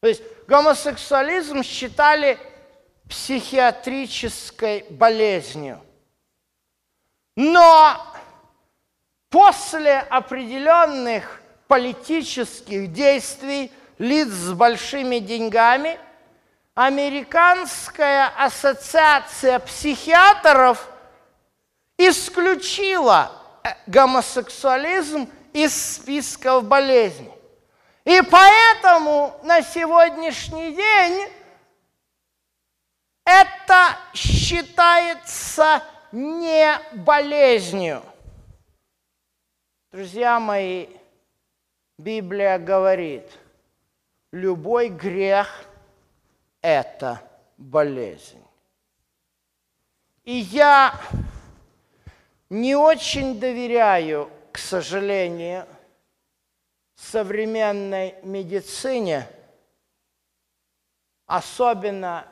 То 0.00 0.08
есть 0.08 0.22
гомосексуализм 0.46 1.62
считали 1.62 2.38
психиатрической 3.12 4.86
болезнью. 4.88 5.78
Но 7.36 8.06
после 9.28 9.98
определенных 9.98 11.42
политических 11.68 12.90
действий 12.90 13.70
лиц 13.98 14.28
с 14.28 14.52
большими 14.54 15.18
деньгами 15.18 16.00
Американская 16.74 18.28
ассоциация 18.28 19.58
психиатров 19.58 20.88
исключила 21.98 23.30
э, 23.62 23.68
гомосексуализм 23.86 25.28
из 25.52 25.96
списков 25.96 26.64
болезней. 26.64 27.30
И 28.06 28.22
поэтому 28.22 29.38
на 29.42 29.60
сегодняшний 29.60 30.74
день 30.74 31.28
это 33.24 33.96
считается 34.14 35.82
не 36.12 36.78
болезнью. 36.94 38.02
Друзья 39.90 40.40
мои, 40.40 40.88
Библия 41.98 42.58
говорит, 42.58 43.30
любой 44.32 44.88
грех– 44.88 45.64
это 46.62 47.22
болезнь. 47.56 48.42
И 50.24 50.34
я 50.34 50.94
не 52.48 52.74
очень 52.74 53.38
доверяю 53.38 54.30
к 54.52 54.58
сожалению, 54.58 55.66
современной 56.94 58.14
медицине, 58.22 59.26
особенно 61.26 62.28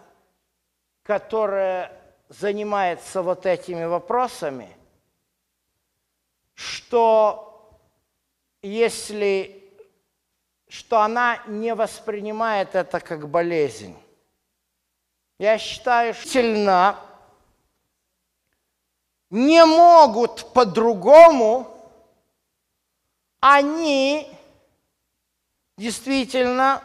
которая 1.02 1.92
занимается 2.28 3.22
вот 3.22 3.46
этими 3.46 3.84
вопросами, 3.84 4.68
что 6.54 7.80
если 8.62 9.60
что 10.68 11.00
она 11.00 11.42
не 11.48 11.74
воспринимает 11.74 12.76
это 12.76 13.00
как 13.00 13.28
болезнь. 13.28 13.96
Я 15.36 15.58
считаю, 15.58 16.14
что 16.14 16.28
сильно 16.28 16.96
не 19.30 19.64
могут 19.64 20.52
по-другому 20.52 21.76
они 23.40 24.30
действительно 25.76 26.82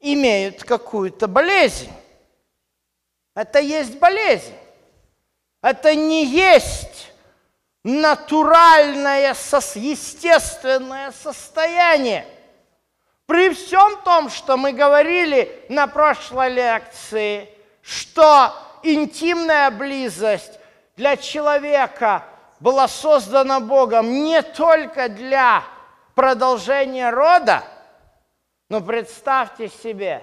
имеют 0.00 0.64
какую-то 0.64 1.28
болезнь. 1.28 1.90
Это 3.36 3.60
есть 3.60 4.00
болезнь. 4.00 4.52
Это 5.62 5.94
не 5.94 6.24
есть 6.24 7.12
натуральное, 7.84 9.32
естественное 9.76 11.12
состояние. 11.12 12.26
При 13.26 13.50
всем 13.54 14.02
том, 14.02 14.28
что 14.28 14.56
мы 14.56 14.72
говорили 14.72 15.64
на 15.68 15.86
прошлой 15.86 16.48
лекции, 16.50 17.48
что 17.80 18.52
интимная 18.82 19.70
близость 19.70 20.58
для 20.96 21.16
человека– 21.16 22.24
была 22.60 22.88
создана 22.88 23.60
Богом 23.60 24.10
не 24.24 24.42
только 24.42 25.08
для 25.08 25.62
продолжения 26.14 27.10
рода, 27.10 27.62
но 28.68 28.80
представьте 28.80 29.68
себе, 29.68 30.22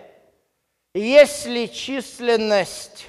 если 0.93 1.65
численность 1.65 3.07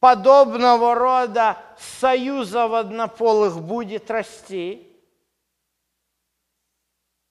подобного 0.00 0.94
рода 0.94 1.58
союзов 2.00 2.72
однополых 2.72 3.60
будет 3.60 4.10
расти, 4.10 4.84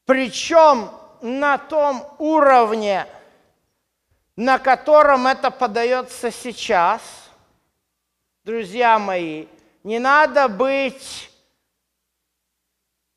причем 0.05 0.89
на 1.21 1.57
том 1.57 2.05
уровне, 2.17 3.07
на 4.35 4.59
котором 4.59 5.27
это 5.27 5.51
подается 5.51 6.31
сейчас, 6.31 7.01
друзья 8.43 8.99
мои, 8.99 9.47
не 9.83 9.99
надо 9.99 10.47
быть 10.47 11.29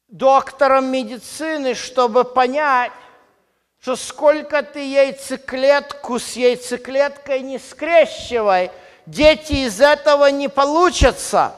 доктором 0.09 0.87
медицины, 0.87 1.75
чтобы 1.75 2.25
понять, 2.25 2.93
что 3.81 3.97
сколько 3.97 4.63
ты 4.63 4.87
яйцеклетку 4.87 6.19
с 6.19 6.37
яйцеклеткой 6.37 7.41
не 7.41 7.59
скрещивай, 7.59 8.71
дети 9.07 9.65
из 9.65 9.81
этого 9.81 10.31
не 10.31 10.49
получатся. 10.49 11.57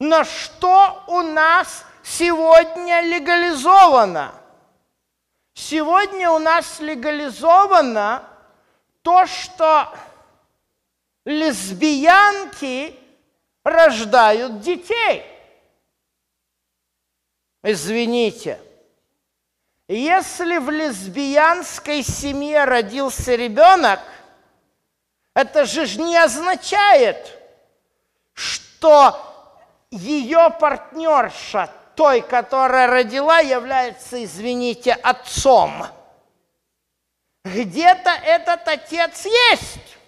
Но 0.00 0.24
что 0.24 1.04
у 1.06 1.20
нас 1.20 1.84
сегодня 2.02 3.02
легализовано? 3.02 4.34
Сегодня 5.52 6.30
у 6.30 6.38
нас 6.38 6.80
легализовано 6.80 8.22
то, 9.02 9.26
что 9.26 9.94
лесбиянки 11.26 12.98
рождают 13.64 14.60
детей. 14.60 15.24
Извините, 17.62 18.60
если 19.88 20.58
в 20.58 20.70
лесбиянской 20.70 22.02
семье 22.02 22.64
родился 22.64 23.34
ребенок, 23.34 24.00
это 25.34 25.64
же 25.64 25.86
не 26.00 26.16
означает, 26.16 27.38
что 28.32 29.22
ее 29.90 30.50
партнерша, 30.58 31.70
той, 31.94 32.20
которая 32.20 32.88
родила, 32.88 33.38
является, 33.38 34.22
извините, 34.24 34.92
отцом. 34.92 35.86
Где-то 37.44 38.10
этот 38.10 38.66
отец 38.66 39.24
есть. 39.24 39.98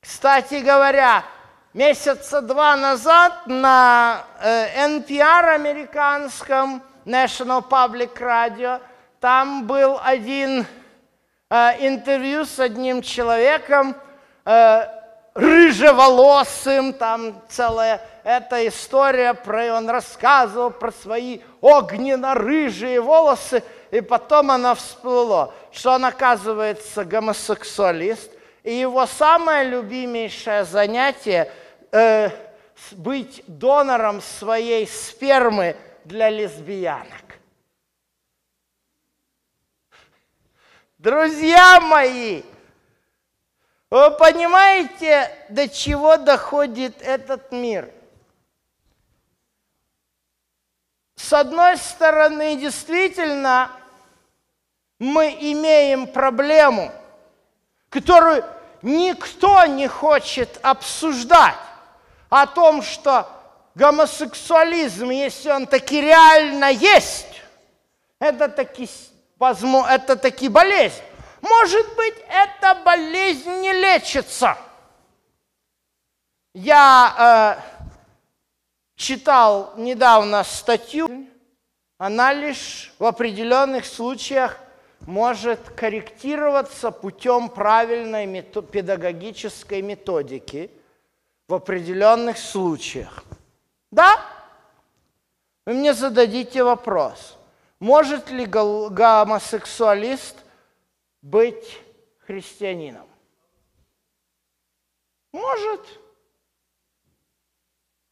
Кстати 0.00 0.56
говоря, 0.56 1.24
месяца 1.74 2.40
два 2.40 2.76
назад 2.76 3.46
на 3.46 4.24
NPR 4.42 5.44
э, 5.44 5.54
американском, 5.54 6.82
National 7.04 7.62
Public 7.68 8.14
Radio, 8.18 8.80
там 9.20 9.66
был 9.66 9.98
один 10.02 10.66
э, 11.50 11.86
интервью 11.86 12.44
с 12.44 12.58
одним 12.58 13.02
человеком, 13.02 13.96
э, 14.44 14.86
рыжеволосым, 15.34 16.92
там 16.92 17.42
целая 17.48 18.00
эта 18.22 18.66
история, 18.68 19.34
про, 19.34 19.74
он 19.74 19.88
рассказывал 19.88 20.70
про 20.70 20.92
свои 20.92 21.40
огненно-рыжие 21.60 23.00
волосы, 23.00 23.62
и 23.90 24.00
потом 24.00 24.50
она 24.50 24.74
всплыла, 24.74 25.52
что 25.72 25.92
он, 25.92 26.04
оказывается, 26.04 27.04
гомосексуалист, 27.04 28.30
и 28.62 28.74
его 28.74 29.06
самое 29.06 29.68
любимейшее 29.68 30.64
занятие– 30.64 31.50
э, 31.94 32.30
быть 32.92 33.42
донором 33.46 34.20
своей 34.20 34.86
спермы 34.86 35.76
для 36.04 36.30
лесбиянок. 36.30 37.38
Друзья 40.98 41.80
мои, 41.80 42.42
вы 43.90 44.10
понимаете, 44.12 45.30
до 45.48 45.68
чего 45.68 46.16
доходит 46.16 47.00
этот 47.02 47.52
мир? 47.52 47.92
С 51.16 51.32
одной 51.32 51.76
стороны, 51.78 52.56
действительно, 52.56 53.70
мы 54.98 55.36
имеем 55.40 56.06
проблему, 56.06 56.92
которую 57.88 58.44
никто 58.82 59.64
не 59.66 59.88
хочет 59.88 60.58
обсуждать 60.62 61.56
о 62.28 62.46
том, 62.46 62.82
что 62.82 63.28
гомосексуализм, 63.74 65.10
если 65.10 65.50
он 65.50 65.66
таки 65.66 66.00
реально 66.00 66.70
есть, 66.70 67.42
это 68.18 68.48
таки, 68.48 68.88
это 69.40 70.16
таки 70.16 70.48
болезнь. 70.48 71.02
Может 71.40 71.94
быть, 71.96 72.14
эта 72.28 72.74
болезнь 72.76 73.60
не 73.60 73.72
лечится. 73.72 74.56
Я 76.54 77.58
э, 77.58 77.84
читал 78.96 79.74
недавно 79.76 80.42
статью, 80.44 81.26
она 81.98 82.32
лишь 82.32 82.92
в 82.98 83.04
определенных 83.04 83.84
случаях 83.84 84.58
может 85.00 85.60
корректироваться 85.70 86.90
путем 86.90 87.48
правильной 87.48 88.42
педагогической 88.42 89.82
методики 89.82 90.70
в 91.48 91.54
определенных 91.54 92.38
случаях. 92.38 93.22
Да? 93.94 94.20
Вы 95.66 95.74
мне 95.74 95.94
зададите 95.94 96.64
вопрос, 96.64 97.38
может 97.78 98.28
ли 98.28 98.44
гомосексуалист 98.44 100.36
быть 101.22 101.80
христианином? 102.26 103.06
Может. 105.32 105.80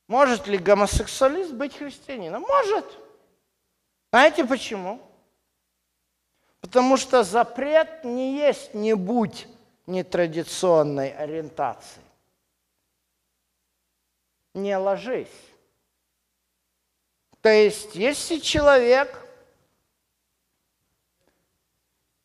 Может 0.06 0.46
ли 0.46 0.56
гомосексуалист 0.56 1.52
быть 1.52 1.76
христианином? 1.76 2.42
Может. 2.42 2.86
Знаете 4.12 4.44
почему? 4.44 5.00
Потому 6.60 6.96
что 6.96 7.24
запрет 7.24 8.04
не 8.04 8.36
есть 8.36 8.72
не 8.72 8.94
будь 8.94 9.48
нетрадиционной 9.86 11.10
ориентации. 11.10 12.02
Не 14.54 14.76
ложись. 14.76 15.51
То 17.42 17.48
есть, 17.48 17.96
если 17.96 18.38
человек 18.38 19.18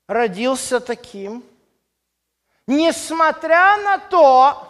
родился 0.08 0.80
таким, 0.80 1.44
несмотря 2.68 3.78
на 3.78 3.98
то, 3.98 4.64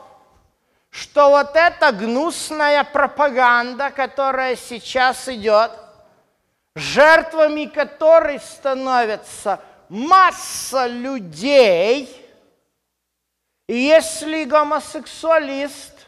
что 0.89 1.29
вот 1.29 1.51
эта 1.55 1.91
гнусная 1.91 2.85
пропаганда, 2.85 3.91
которая 3.91 4.55
сейчас 4.55 5.27
идет, 5.27 5.71
жертвами 6.75 7.65
которой 7.65 8.39
становятся 8.39 9.61
масса 9.89 10.87
людей, 10.87 12.23
и 13.67 13.75
если 13.75 14.45
гомосексуалист 14.45 16.07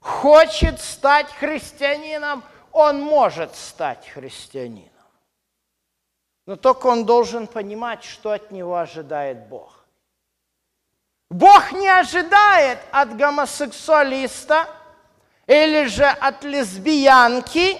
хочет 0.00 0.80
стать 0.80 1.30
христианином, 1.34 2.42
он 2.72 3.00
может 3.00 3.54
стать 3.54 4.08
христианином. 4.08 4.90
Но 6.46 6.56
только 6.56 6.86
он 6.86 7.04
должен 7.04 7.46
понимать, 7.46 8.04
что 8.04 8.30
от 8.30 8.50
него 8.50 8.76
ожидает 8.76 9.48
Бог. 9.48 9.84
Бог 11.30 11.72
не 11.72 11.88
ожидает 11.88 12.78
от 12.90 13.16
гомосексуалиста 13.16 14.66
или 15.46 15.84
же 15.86 16.06
от 16.06 16.44
лесбиянки. 16.44 17.78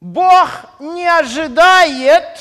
Бог 0.00 0.48
не 0.80 1.06
ожидает 1.06 2.38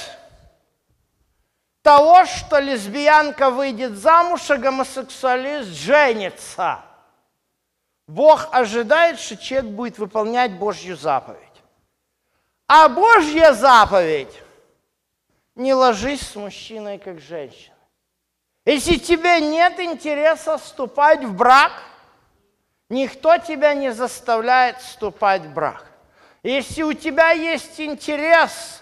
того, 1.84 2.26
что 2.26 2.60
лесбиянка 2.60 3.52
выйдет 3.52 3.94
замуж, 3.94 4.50
а 4.50 4.58
гомосексуалист 4.58 5.70
женится. 5.70 6.87
Бог 8.08 8.48
ожидает, 8.54 9.20
что 9.20 9.36
человек 9.36 9.72
будет 9.72 9.98
выполнять 10.00 10.54
Божью 10.54 10.96
заповедь. 10.96 11.42
А 12.68 12.88
Божья 12.88 13.54
заповедь 13.54 14.34
не 15.56 15.74
ложись 15.74 16.22
с 16.22 16.36
мужчиной, 16.36 17.00
как 17.00 17.20
женщина. 17.20 17.76
Если 18.66 18.98
тебе 18.98 19.42
нет 19.42 19.80
интереса 19.80 20.58
вступать 20.58 21.24
в 21.24 21.34
брак, 21.34 21.72
никто 22.90 23.38
тебя 23.38 23.74
не 23.74 23.94
заставляет 23.94 24.78
вступать 24.80 25.44
в 25.44 25.54
брак. 25.54 25.86
Если 26.44 26.84
у 26.84 26.94
тебя 26.94 27.32
есть 27.32 27.80
интерес 27.80 28.82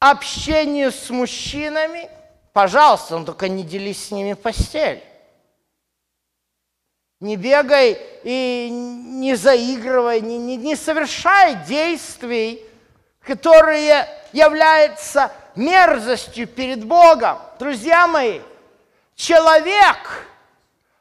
общению 0.00 0.90
с 0.90 1.10
мужчинами, 1.10 2.08
пожалуйста, 2.52 3.18
но 3.18 3.24
только 3.24 3.48
не 3.48 3.62
делись 3.62 4.08
с 4.08 4.10
ними 4.10 4.34
постель. 4.34 5.02
Не 7.20 7.36
бегай 7.36 8.00
и 8.22 8.68
не 8.70 9.34
заигрывай, 9.34 10.20
не, 10.20 10.38
не, 10.38 10.56
не 10.56 10.76
совершай 10.76 11.54
действий, 11.66 12.62
которые 13.20 14.06
являются 14.32 15.32
мерзостью 15.54 16.46
перед 16.46 16.84
Богом. 16.84 17.38
Друзья 17.58 18.06
мои, 18.06 18.40
человек, 19.14 20.26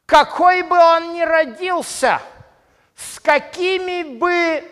какой 0.05 0.61
бы 0.61 0.77
он 0.77 1.13
ни 1.13 1.21
родился, 1.21 2.21
с 2.95 3.19
какими 3.19 4.03
бы 4.17 4.63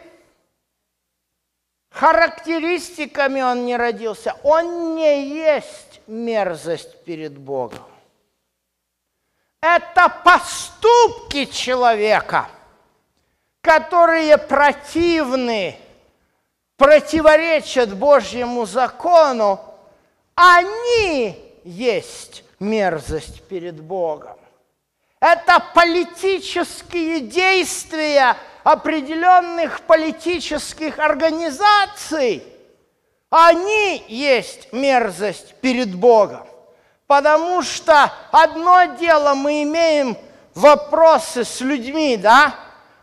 характеристиками 1.90 3.42
он 3.42 3.66
не 3.66 3.76
родился, 3.76 4.36
он 4.44 4.96
не 4.96 5.28
есть 5.28 6.02
мерзость 6.08 7.04
перед 7.04 7.38
Богом. 7.38 7.91
Это 9.62 10.10
поступки 10.24 11.46
человека, 11.46 12.50
которые 13.62 14.38
противны 14.38 15.78
противоречат 16.78 17.96
Божьему 17.96 18.66
закону, 18.66 19.60
они 20.34 21.38
есть 21.64 22.44
мерзость 22.60 23.44
перед 23.44 23.80
Богом. 23.80 24.40
Это 25.20 25.64
политические 25.76 27.20
действия 27.20 28.36
определенных 28.64 29.82
политических 29.82 30.98
организаций. 30.98 32.44
Они 33.30 34.04
есть 34.08 34.74
мерзость 34.74 35.54
перед 35.62 35.94
Богом. 35.94 36.48
Потому 37.12 37.62
что 37.62 38.10
одно 38.32 38.86
дело 38.98 39.34
мы 39.34 39.64
имеем 39.64 40.16
вопросы 40.56 41.44
с 41.44 41.60
людьми, 41.60 42.16
да? 42.16 42.56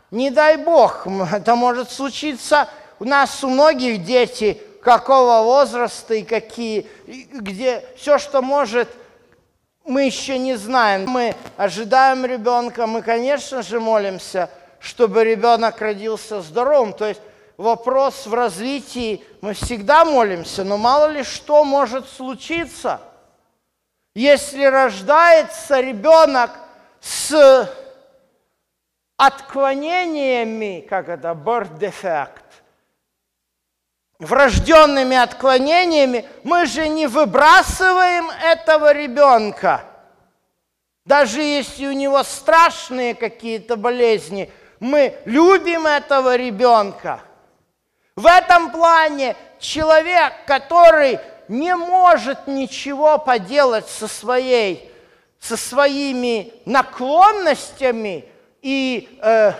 Не 0.09 0.31
дай 0.31 0.57
Бог, 0.57 1.05
это 1.31 1.55
может 1.55 1.91
случиться 1.91 2.67
у 2.97 3.05
нас 3.05 3.43
у 3.43 3.49
многих 3.49 4.03
дети 4.03 4.59
какого 4.81 5.43
возраста 5.43 6.15
и 6.15 6.23
какие, 6.23 6.87
где 7.05 7.85
все, 7.97 8.17
что 8.17 8.41
может, 8.41 8.89
мы 9.85 10.05
еще 10.05 10.39
не 10.39 10.55
знаем. 10.55 11.07
Мы 11.07 11.35
ожидаем 11.55 12.25
ребенка, 12.25 12.87
мы, 12.87 13.03
конечно 13.03 13.61
же, 13.61 13.79
молимся, 13.79 14.49
чтобы 14.79 15.23
ребенок 15.23 15.79
родился 15.81 16.41
здоровым. 16.41 16.93
То 16.93 17.09
есть 17.09 17.21
вопрос 17.57 18.25
в 18.25 18.33
развитии, 18.33 19.23
мы 19.41 19.53
всегда 19.53 20.03
молимся, 20.03 20.63
но 20.63 20.77
мало 20.77 21.11
ли 21.11 21.21
что 21.23 21.63
может 21.63 22.09
случиться. 22.09 23.01
Если 24.15 24.63
рождается 24.63 25.79
ребенок 25.79 26.51
с 26.99 27.69
отклонениями, 29.17 30.85
как 30.89 31.09
это, 31.09 31.29
birth 31.29 31.77
defect, 31.77 32.41
врожденными 34.17 35.15
отклонениями, 35.15 36.25
мы 36.43 36.65
же 36.65 36.87
не 36.87 37.07
выбрасываем 37.07 38.29
этого 38.29 38.91
ребенка. 38.93 39.83
Даже 41.05 41.41
если 41.41 41.87
у 41.87 41.91
него 41.91 42.23
страшные 42.23 43.15
какие-то 43.15 43.77
болезни, 43.77 44.51
мы 44.79 45.17
любим 45.25 45.87
этого 45.87 46.35
ребенка. 46.35 47.21
В 48.15 48.25
этом 48.25 48.71
плане 48.71 49.35
человек, 49.59 50.33
который 50.45 51.19
не 51.49 51.75
может 51.75 52.47
ничего 52.47 53.17
поделать 53.17 53.89
со, 53.89 54.07
своей, 54.07 54.89
со 55.39 55.57
своими 55.57 56.53
наклонностями 56.65 58.23
и 58.61 59.19
э, 59.21 59.53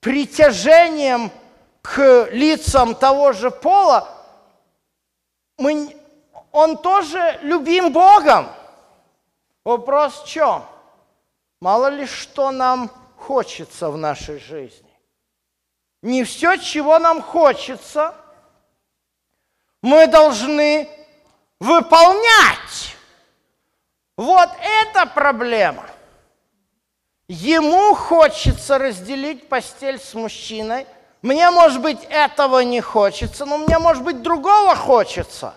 притяжением 0.00 1.30
к 1.82 2.28
лицам 2.32 2.94
того 2.94 3.32
же 3.32 3.50
пола, 3.50 4.08
мы, 5.58 5.94
он 6.50 6.78
тоже 6.78 7.38
любим 7.42 7.92
Богом. 7.92 8.48
Вопрос 9.64 10.22
в 10.22 10.26
чем? 10.26 10.64
Мало 11.60 11.88
ли 11.88 12.06
что 12.06 12.50
нам 12.50 12.90
хочется 13.18 13.90
в 13.90 13.98
нашей 13.98 14.38
жизни. 14.38 14.88
Не 16.00 16.24
все, 16.24 16.56
чего 16.56 16.98
нам 16.98 17.20
хочется, 17.20 18.14
мы 19.82 20.06
должны 20.06 20.88
выполнять. 21.60 22.96
Вот 24.16 24.50
это 24.60 25.06
проблема. 25.06 25.86
ему 27.28 27.94
хочется 27.94 28.78
разделить 28.78 29.48
постель 29.48 29.98
с 29.98 30.14
мужчиной. 30.14 30.86
Мне, 31.20 31.50
может 31.50 31.82
быть, 31.82 32.02
этого 32.08 32.60
не 32.60 32.80
хочется, 32.80 33.44
но 33.44 33.58
мне, 33.58 33.78
может 33.78 34.02
быть, 34.02 34.22
другого 34.22 34.74
хочется. 34.74 35.54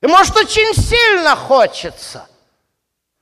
И, 0.00 0.06
может, 0.06 0.36
очень 0.36 0.74
сильно 0.74 1.36
хочется. 1.36 2.26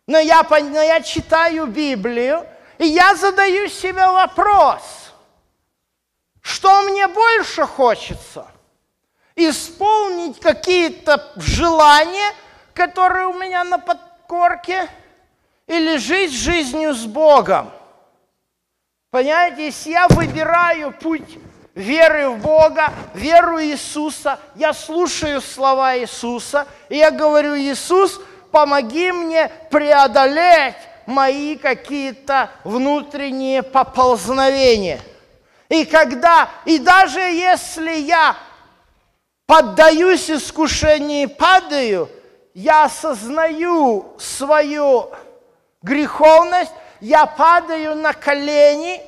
Но 0.07 0.19
я, 0.19 0.43
но 0.49 0.83
я 0.83 1.01
читаю 1.01 1.67
Библию, 1.67 2.47
и 2.79 2.87
я 2.87 3.17
задаю 3.17 3.69
себе 3.69 4.07
вопрос, 4.07 4.83
что 6.43 6.83
мне 6.83 7.09
больше 7.09 7.67
хочется? 7.67 8.47
Исполнить 9.37 10.39
какие-то 10.41 11.33
желания, 11.37 12.33
которые 12.73 13.27
у 13.27 13.33
меня 13.33 13.65
на 13.65 13.79
подкорке, 13.79 14.89
или 15.67 15.97
жить 15.97 16.33
жизнью 16.33 16.95
с 16.95 17.05
Богом? 17.05 17.71
Понимаете, 19.11 19.67
если 19.67 19.91
я 19.91 20.09
выбираю 20.09 20.93
путь 20.93 21.39
веры 21.75 22.31
в 22.31 22.39
Бога, 22.39 22.93
веру 23.15 23.63
Иисуса, 23.63 24.39
я 24.55 24.73
слушаю 24.73 25.41
слова 25.41 25.97
Иисуса, 25.99 26.67
и 26.89 26.97
я 26.97 27.11
говорю, 27.11 27.57
Иисус, 27.57 28.21
помоги 28.51 29.11
мне 29.13 29.51
преодолеть 29.71 30.77
мои 31.07 31.57
какие-то 31.57 32.51
внутренние 32.63 33.63
поползновения. 33.63 35.01
И 35.69 35.85
когда, 35.85 36.49
и 36.65 36.79
даже 36.79 37.21
если 37.21 37.93
я 37.93 38.37
поддаюсь 39.47 40.31
искушению 40.31 41.31
падаю, 41.31 42.09
я 42.55 42.85
осознаю 42.85 44.15
свою 44.19 45.11
греховность, 45.83 46.73
я 47.01 47.27
падаю 47.27 47.97
на 47.97 48.13
колени, 48.13 49.03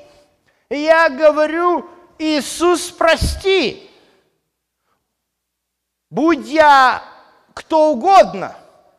и 0.68 0.80
я 0.80 1.08
говорю, 1.08 1.88
Иисус, 2.18 2.90
прости, 2.90 3.90
будь 6.10 6.46
я 6.46 7.02
кто 7.54 7.90
угодно, 7.90 8.54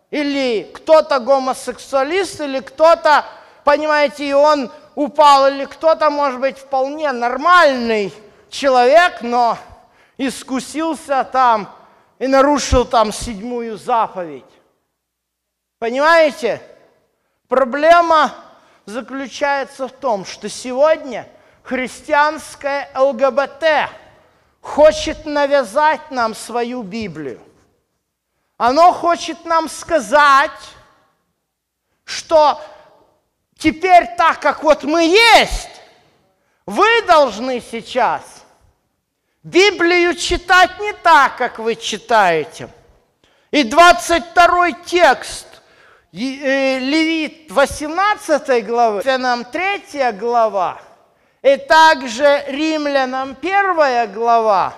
или 0.10 0.72
кто-то 0.74 1.20
гомосексуалист, 1.20 2.42
или 2.42 2.60
кто-то, 2.60 3.26
понимаете, 3.64 4.30
и 4.30 4.34
он 4.34 4.72
упал, 4.96 5.48
или 5.48 5.66
кто-то, 5.66 6.10
может 6.10 6.40
быть, 6.40 6.58
вполне 6.58 7.12
нормальный 7.12 8.12
человек, 8.50 9.22
но 9.22 9.58
искусился 10.18 11.24
там 11.24 11.74
и 12.20 12.28
нарушил 12.28 12.86
там 12.86 13.12
седьмую 13.12 13.78
заповедь. 13.78 14.46
Понимаете? 15.80 16.62
Проблема 17.48 18.34
заключается 18.86 19.88
в 19.88 19.92
том, 19.92 20.26
что 20.26 20.50
сегодня 20.50 21.28
христианское 21.64 22.90
ЛГБТ 22.96 23.90
хочет 24.62 25.26
навязать 25.26 26.12
нам 26.12 26.36
свою 26.36 26.82
Библию. 26.84 27.40
Оно 28.58 28.92
хочет 28.92 29.46
нам 29.46 29.70
сказать, 29.70 30.52
что 32.04 32.60
теперь 33.58 34.08
так, 34.18 34.40
как 34.40 34.64
вот 34.64 34.84
мы 34.84 35.04
есть, 35.04 35.70
вы 36.66 37.02
должны 37.04 37.62
сейчас 37.62 38.37
Библию 39.48 40.16
читать 40.16 40.80
не 40.80 40.94
так, 40.94 41.38
как 41.38 41.60
вы 41.60 41.76
читаете. 41.76 42.70
И 43.52 43.64
22 43.64 44.72
текст 44.86 45.48
Э, 46.14 46.80
Левит 46.80 47.52
18 47.52 48.66
главы, 48.66 49.18
нам 49.18 49.44
3 49.44 50.14
глава, 50.14 50.82
и 51.44 51.58
также 51.58 52.44
Римлянам 52.48 53.38
1 53.40 54.14
глава, 54.14 54.74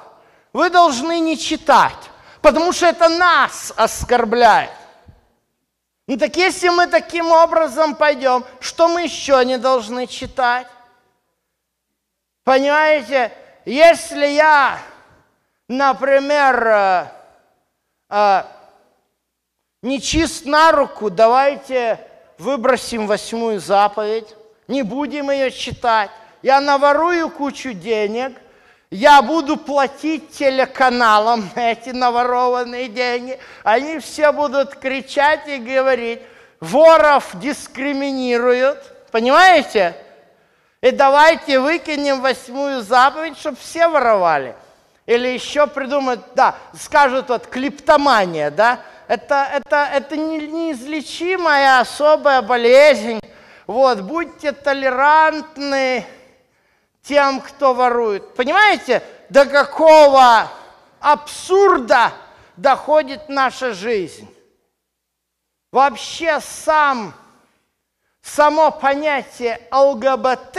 вы 0.52 0.70
должны 0.70 1.20
не 1.20 1.38
читать, 1.38 2.10
потому 2.42 2.74
что 2.74 2.88
это 2.88 3.08
нас 3.10 3.72
оскорбляет. 3.76 4.72
Ну 6.08 6.18
так 6.18 6.36
если 6.36 6.70
мы 6.70 6.88
таким 6.88 7.32
образом 7.32 7.96
пойдем, 7.96 8.44
что 8.60 8.88
мы 8.88 9.04
еще 9.04 9.46
не 9.46 9.58
должны 9.58 10.08
читать? 10.08 10.68
Понимаете, 12.44 13.32
если 13.66 14.26
я, 14.26 14.80
например, 15.68 16.68
э, 16.68 17.06
э, 18.10 18.44
не 19.82 20.02
чист 20.02 20.46
на 20.46 20.72
руку, 20.72 21.10
давайте 21.10 22.00
выбросим 22.38 23.08
восьмую 23.08 23.60
заповедь, 23.60 24.36
не 24.68 24.84
будем 24.84 25.30
ее 25.32 25.52
читать. 25.52 26.10
Я 26.42 26.62
наворую 26.62 27.30
кучу 27.30 27.74
денег, 27.74 28.38
я 28.92 29.22
буду 29.22 29.58
платить 29.58 30.32
телеканалам 30.32 31.50
эти 31.56 31.90
наворованные 31.90 32.88
деньги. 32.88 33.38
Они 33.64 34.00
все 34.00 34.32
будут 34.32 34.76
кричать 34.76 35.48
и 35.48 35.58
говорить, 35.58 36.22
воров 36.60 37.30
дискриминируют. 37.36 38.80
Понимаете? 39.12 39.96
И 40.82 40.92
давайте 40.92 41.60
выкинем 41.60 42.22
восьмую 42.22 42.82
заповедь, 42.82 43.38
чтобы 43.38 43.58
все 43.58 43.88
воровали. 43.88 44.56
Или 45.06 45.28
еще 45.28 45.68
придумают, 45.68 46.22
да, 46.36 46.56
скажут 46.80 47.30
вот 47.30 47.48
клиптомания, 47.48 48.52
да, 48.52 48.82
это, 49.08 49.50
это, 49.52 49.90
это 49.92 50.16
неизлечимая 50.16 51.80
особая 51.80 52.44
болезнь. 52.44 53.20
Вот, 53.66 54.02
будьте 54.02 54.52
толерантны 54.52 56.06
тем, 57.02 57.42
кто 57.42 57.74
ворует. 57.74 58.36
Понимаете, 58.36 59.02
до 59.30 59.46
какого 59.46 60.48
абсурда 61.00 62.12
доходит 62.56 63.30
наша 63.30 63.74
жизнь? 63.74 64.32
Вообще 65.72 66.40
сам, 66.40 67.14
само 68.22 68.72
понятие 68.72 69.62
ЛГБТ 69.72 70.58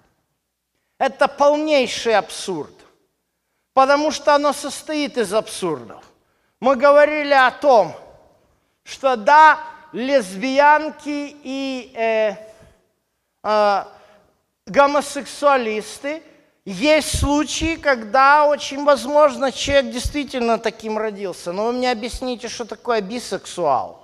–это 0.98 1.28
полнейший 1.28 2.16
абсурд, 2.16 2.74
потому 3.74 4.10
что 4.10 4.34
оно 4.34 4.52
состоит 4.52 5.18
из 5.18 5.34
абсурдов 5.34 6.04
мы 6.62 6.76
говорили 6.76 7.34
о 7.34 7.50
том, 7.50 7.92
что 8.84 9.16
да, 9.16 9.58
лесбиянки 9.92 11.36
и 11.42 11.92
э, 11.92 12.36
э, 13.42 13.84
гомосексуалисты, 14.66 16.22
есть 16.64 17.18
случаи, 17.18 17.74
когда 17.74 18.46
очень 18.46 18.84
возможно 18.84 19.50
человек 19.50 19.92
действительно 19.92 20.56
таким 20.56 20.98
родился. 20.98 21.50
Но 21.50 21.66
вы 21.66 21.72
мне 21.72 21.90
объясните, 21.90 22.46
что 22.46 22.64
такое 22.64 23.00
бисексуал. 23.00 24.01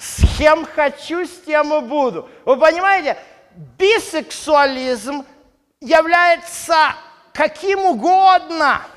С 0.00 0.38
кем 0.38 0.64
хочу, 0.64 1.26
с 1.26 1.42
тем 1.42 1.74
и 1.74 1.80
буду. 1.86 2.28
Вы 2.44 2.56
понимаете, 2.56 3.18
бисексуализм 3.78 5.24
является 5.80 6.94
каким 7.32 7.80
угодно– 7.80 8.82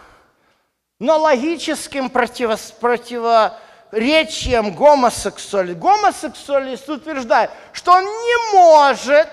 но 1.03 1.17
логическим 1.17 2.09
противос, 2.09 2.71
противоречием 2.79 4.73
гомосексуалист. 4.73 5.77
Гомосексуалист 5.77 6.89
утверждает, 6.89 7.51
что 7.73 7.91
он 7.91 8.05
не 8.05 8.53
может, 8.53 9.27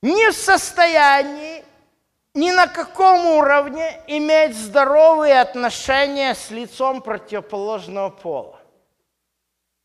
не 0.00 0.30
в 0.30 0.34
состоянии, 0.34 1.62
ни 2.32 2.52
на 2.52 2.66
каком 2.68 3.26
уровне 3.26 4.00
иметь 4.06 4.56
здоровые 4.56 5.42
отношения 5.42 6.34
с 6.34 6.50
лицом 6.50 7.02
противоположного 7.02 8.08
пола. 8.08 8.58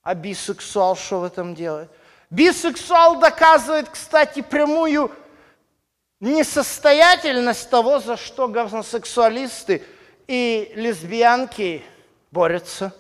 А 0.10 0.16
бисексуал 0.16 0.96
что 0.96 1.20
в 1.20 1.24
этом 1.24 1.54
делает? 1.54 1.88
Бисексуал 2.32 3.20
доказывает, 3.20 3.90
кстати, 3.90 4.42
прямую 4.42 5.12
несостоятельность 6.20 7.70
того, 7.70 8.00
за 8.00 8.18
что 8.18 8.48
гомосексуалисты 8.48 9.84
и 10.26 10.72
лесбиянки 10.74 11.84
борются. 12.32 12.92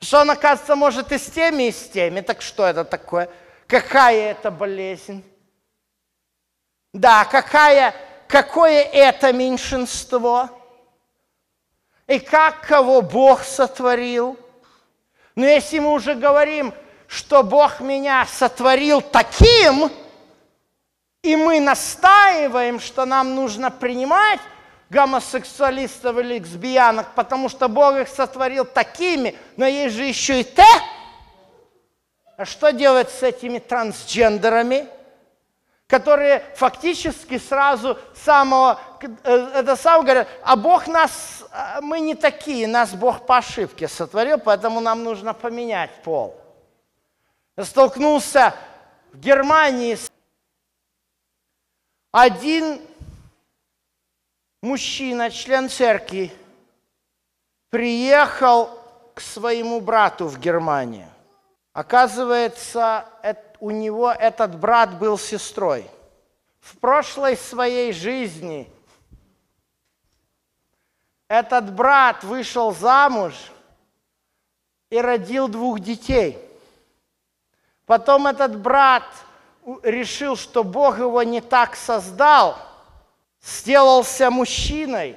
Что 0.00 0.20
он, 0.20 0.30
оказывается, 0.30 0.76
может 0.76 1.12
и 1.12 1.18
с 1.18 1.26
теми, 1.26 1.64
и 1.64 1.72
с 1.72 1.90
теми. 1.90 2.22
Так 2.22 2.40
что 2.40 2.64
это 2.64 2.86
такое? 2.86 3.28
Какая 3.66 4.30
это 4.30 4.50
болезнь? 4.50 5.22
Да, 6.94 7.26
какая, 7.26 7.94
какое 8.28 8.80
это 8.80 9.30
меньшинство? 9.34 10.48
И 12.06 12.18
как 12.18 12.66
кого 12.66 13.02
Бог 13.02 13.42
сотворил? 13.42 14.38
Но 15.36 15.44
если 15.44 15.78
мы 15.78 15.92
уже 15.92 16.14
говорим, 16.14 16.72
что 17.06 17.42
Бог 17.42 17.80
меня 17.80 18.26
сотворил 18.26 19.02
таким, 19.02 19.90
и 21.22 21.36
мы 21.36 21.60
настаиваем, 21.60 22.80
что 22.80 23.04
нам 23.04 23.34
нужно 23.34 23.70
принимать 23.70 24.40
гомосексуалистов 24.88 26.18
или 26.18 26.38
лесбиянок, 26.38 27.14
потому 27.14 27.48
что 27.48 27.68
Бог 27.68 27.96
их 27.96 28.08
сотворил 28.08 28.64
такими, 28.64 29.36
но 29.56 29.66
есть 29.66 29.94
же 29.96 30.04
еще 30.04 30.40
и 30.40 30.44
те. 30.44 30.64
А 32.38 32.44
что 32.44 32.70
делать 32.72 33.10
с 33.10 33.22
этими 33.22 33.58
трансгендерами, 33.58 34.86
которые 35.86 36.42
фактически 36.56 37.38
сразу 37.38 37.98
самого, 38.14 38.80
э, 39.00 39.32
это 39.54 39.76
самое 39.76 40.02
говорят, 40.02 40.28
а 40.42 40.56
Бог 40.56 40.88
нас, 40.88 41.44
э, 41.52 41.80
мы 41.80 42.00
не 42.00 42.14
такие, 42.14 42.66
нас 42.66 42.92
Бог 42.92 43.24
по 43.24 43.38
ошибке 43.38 43.86
сотворил, 43.86 44.38
поэтому 44.38 44.80
нам 44.80 45.04
нужно 45.04 45.32
поменять 45.32 45.90
пол. 46.02 46.36
столкнулся 47.62 48.54
в 49.12 49.18
Германии 49.18 49.94
с 49.94 50.10
один 52.12 52.80
мужчина, 54.62 55.30
член 55.30 55.68
церкви, 55.68 56.32
приехал 57.70 58.70
к 59.14 59.20
своему 59.20 59.80
брату 59.80 60.26
в 60.26 60.38
Германию. 60.38 61.08
Оказывается, 61.72 63.04
у 63.60 63.70
него 63.70 64.10
этот 64.10 64.58
брат 64.58 64.98
был 64.98 65.18
сестрой. 65.18 65.88
В 66.60 66.78
прошлой 66.78 67.36
своей 67.36 67.92
жизни 67.92 68.70
этот 71.28 71.72
брат 71.72 72.24
вышел 72.24 72.72
замуж 72.72 73.34
и 74.90 75.00
родил 75.00 75.48
двух 75.48 75.80
детей. 75.80 76.38
Потом 77.84 78.26
этот 78.26 78.58
брат 78.58 79.04
решил, 79.82 80.36
что 80.36 80.64
Бог 80.64 80.98
его 80.98 81.22
не 81.22 81.40
так 81.40 81.76
создал, 81.76 82.56
сделался 83.40 84.30
мужчиной, 84.30 85.16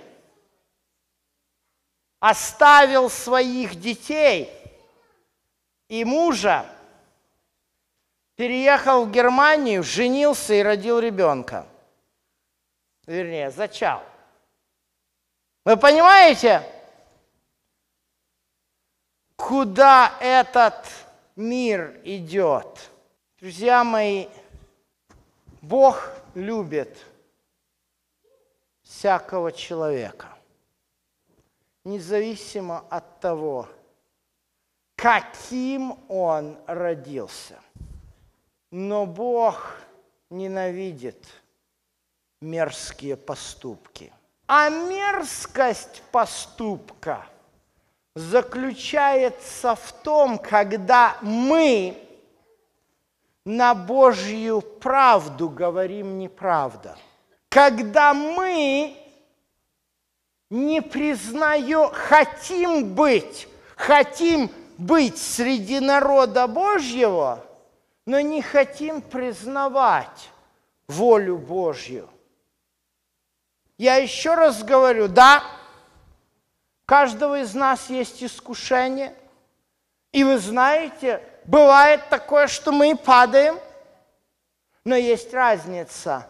оставил 2.20 3.10
своих 3.10 3.76
детей– 3.76 4.54
и 5.90 6.06
мужа, 6.06 6.66
переехал 8.40 9.04
в 9.04 9.12
Германию, 9.12 9.84
женился 9.84 10.54
и 10.54 10.64
родил 10.64 11.00
ребенка. 11.00 11.68
Вернее, 13.06 13.52
зачал. 13.52 14.02
Вы 15.66 15.76
понимаете, 15.76 16.64
куда 19.36 20.16
этот 20.22 20.88
мир 21.36 22.00
идет? 22.06 22.90
Друзья 23.42 23.84
мои, 23.84 24.30
Бог 25.62 26.10
любит 26.34 26.98
всякого 28.84 29.52
человека, 29.52 30.30
независимо 31.84 32.86
от 32.90 33.20
того, 33.20 33.68
каким 34.96 36.00
он 36.08 36.58
родился. 36.68 37.60
Но 38.72 39.06
Бог 39.06 39.76
ненавидит 40.30 41.26
мерзкие 42.42 43.18
поступки. 43.18 44.14
А 44.48 44.70
мерзкость 44.70 46.02
поступка 46.12 47.26
заключается 48.16 49.76
в 49.76 49.92
том, 50.04 50.38
когда 50.38 51.18
мы 51.22 51.98
на 53.46 53.74
Божью 53.74 54.62
правду 54.62 55.50
говорим 55.50 56.18
неправда. 56.18 56.98
Когда 57.50 58.14
мы 58.14 58.96
не 60.50 60.82
признаем, 60.82 61.90
хотим 61.92 62.94
быть, 62.94 63.48
хотим 63.76 64.52
быть 64.78 65.18
среди 65.18 65.80
народа 65.80 66.48
Божьего, 66.48 67.46
но 68.10 68.22
не 68.22 68.42
хотим 68.42 69.04
признавать 69.04 70.32
волю 70.88 71.38
Божью. 71.38 72.10
Я 73.78 73.98
еще 73.98 74.34
раз 74.34 74.64
говорю, 74.64 75.08
да, 75.08 75.44
каждого 76.88 77.40
из 77.40 77.54
нас 77.54 77.88
есть 77.92 78.24
искушение. 78.24 79.14
И 80.12 80.24
вы 80.24 80.40
знаете, 80.40 81.22
бывает 81.46 82.02
такое, 82.10 82.48
что 82.48 82.72
мы 82.72 82.98
падаем, 82.98 83.60
но 84.84 84.96
есть 84.96 85.32
разница 85.32 86.28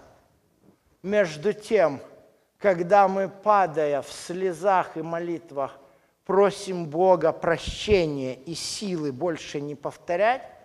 между 1.02 1.54
тем, 1.54 2.02
когда 2.58 3.08
мы, 3.08 3.30
падая 3.30 4.02
в 4.02 4.12
слезах 4.12 4.98
и 4.98 5.02
молитвах, 5.02 5.80
просим 6.26 6.88
Бога 6.88 7.32
прощения 7.32 8.36
и 8.36 8.54
силы 8.54 9.14
больше 9.14 9.62
не 9.62 9.76
повторять, 9.76 10.59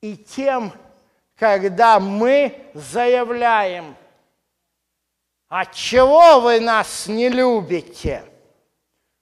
и 0.00 0.16
тем, 0.16 0.72
когда 1.36 2.00
мы 2.00 2.70
заявляем, 2.74 3.96
от 5.48 5.72
чего 5.72 6.40
вы 6.40 6.60
нас 6.60 7.06
не 7.06 7.28
любите? 7.28 8.24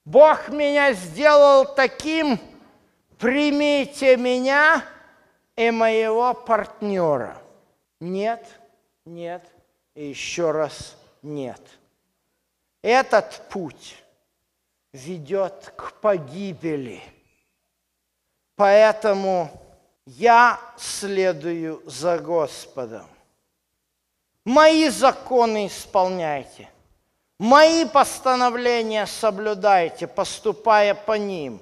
Бог 0.05 0.49
меня 0.49 0.93
сделал 0.93 1.75
таким, 1.75 2.39
примите 3.19 4.17
меня 4.17 4.85
и 5.57 5.71
моего 5.71 6.35
партнера. 6.35 7.41
Нет, 8.01 8.47
нет 9.05 9.45
и 9.99 10.07
еще 10.07 10.53
раз 10.53 10.97
нет. 11.23 11.61
Этот 12.83 13.49
путь 13.49 13.97
ведет 14.93 15.73
к 15.77 15.95
погибели. 16.01 17.03
Поэтому 18.55 19.51
я 20.17 20.59
следую 20.79 21.83
за 21.85 22.19
Господом. 22.19 23.07
Мои 24.45 24.89
законы 24.89 25.67
исполняйте, 25.67 26.71
мои 27.39 27.85
постановления 27.85 29.07
соблюдайте, 29.07 30.07
поступая 30.07 30.95
по 30.95 31.19
ним. 31.19 31.61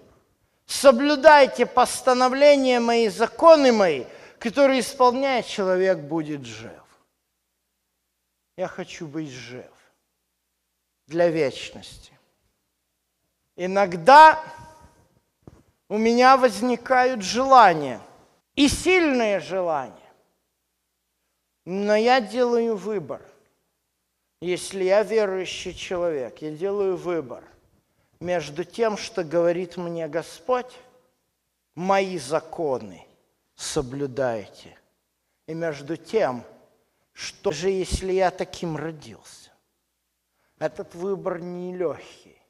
Соблюдайте 0.64 1.66
постановления 1.66 2.78
мои, 2.78 3.08
законы 3.08 3.72
мои, 3.72 4.04
которые 4.38 4.80
исполняет 4.80 5.46
человек, 5.46 5.98
будет 5.98 6.44
жив. 6.44 6.82
Я 8.56 8.68
хочу 8.68 9.08
быть 9.08 9.30
жив 9.30 9.70
для 11.08 11.28
вечности. 11.28 12.12
Иногда 13.56 14.40
у 15.88 15.98
меня 15.98 16.36
возникают 16.36 17.22
желания, 17.22 18.00
и 18.56 18.68
сильные 18.68 19.38
желания. 19.38 19.94
Но 21.64 21.94
я 21.94 22.20
делаю 22.20 22.76
выбор. 22.76 23.22
Если 24.40 24.84
я 24.84 25.02
верующий 25.02 25.74
человек, 25.74 26.38
я 26.38 26.50
делаю 26.50 26.96
выбор 26.96 27.44
между 28.20 28.64
тем, 28.64 28.96
что 28.96 29.24
говорит 29.24 29.76
мне 29.76 30.08
Господь, 30.08 30.72
мои 31.74 32.18
законы 32.18 33.06
соблюдайте, 33.54 34.78
и 35.46 35.54
между 35.54 35.96
тем, 35.96 36.44
что 37.12 37.50
же 37.50 37.70
если 37.70 38.12
я 38.12 38.30
таким 38.30 38.76
родился. 38.76 39.50
Этот 40.58 40.94
выбор 40.94 41.40
нелегкий. 41.40 42.40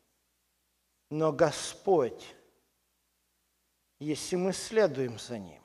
Но 1.09 1.33
Господь, 1.33 2.35
если 4.01 4.37
мы 4.37 4.53
следуем 4.53 5.19
за 5.19 5.39
Ним, 5.39 5.63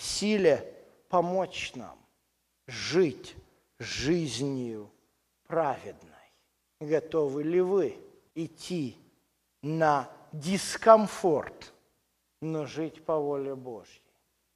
силе 0.00 0.74
помочь 1.08 1.74
нам 1.74 1.98
жить 2.66 3.34
жизнью 3.78 4.90
праведной. 5.46 6.14
Готовы 6.80 7.42
ли 7.42 7.60
вы 7.60 7.98
идти 8.34 8.96
на 9.62 10.08
дискомфорт, 10.32 11.72
но 12.40 12.66
жить 12.66 13.04
по 13.04 13.18
воле 13.18 13.54
Божьей? 13.54 14.02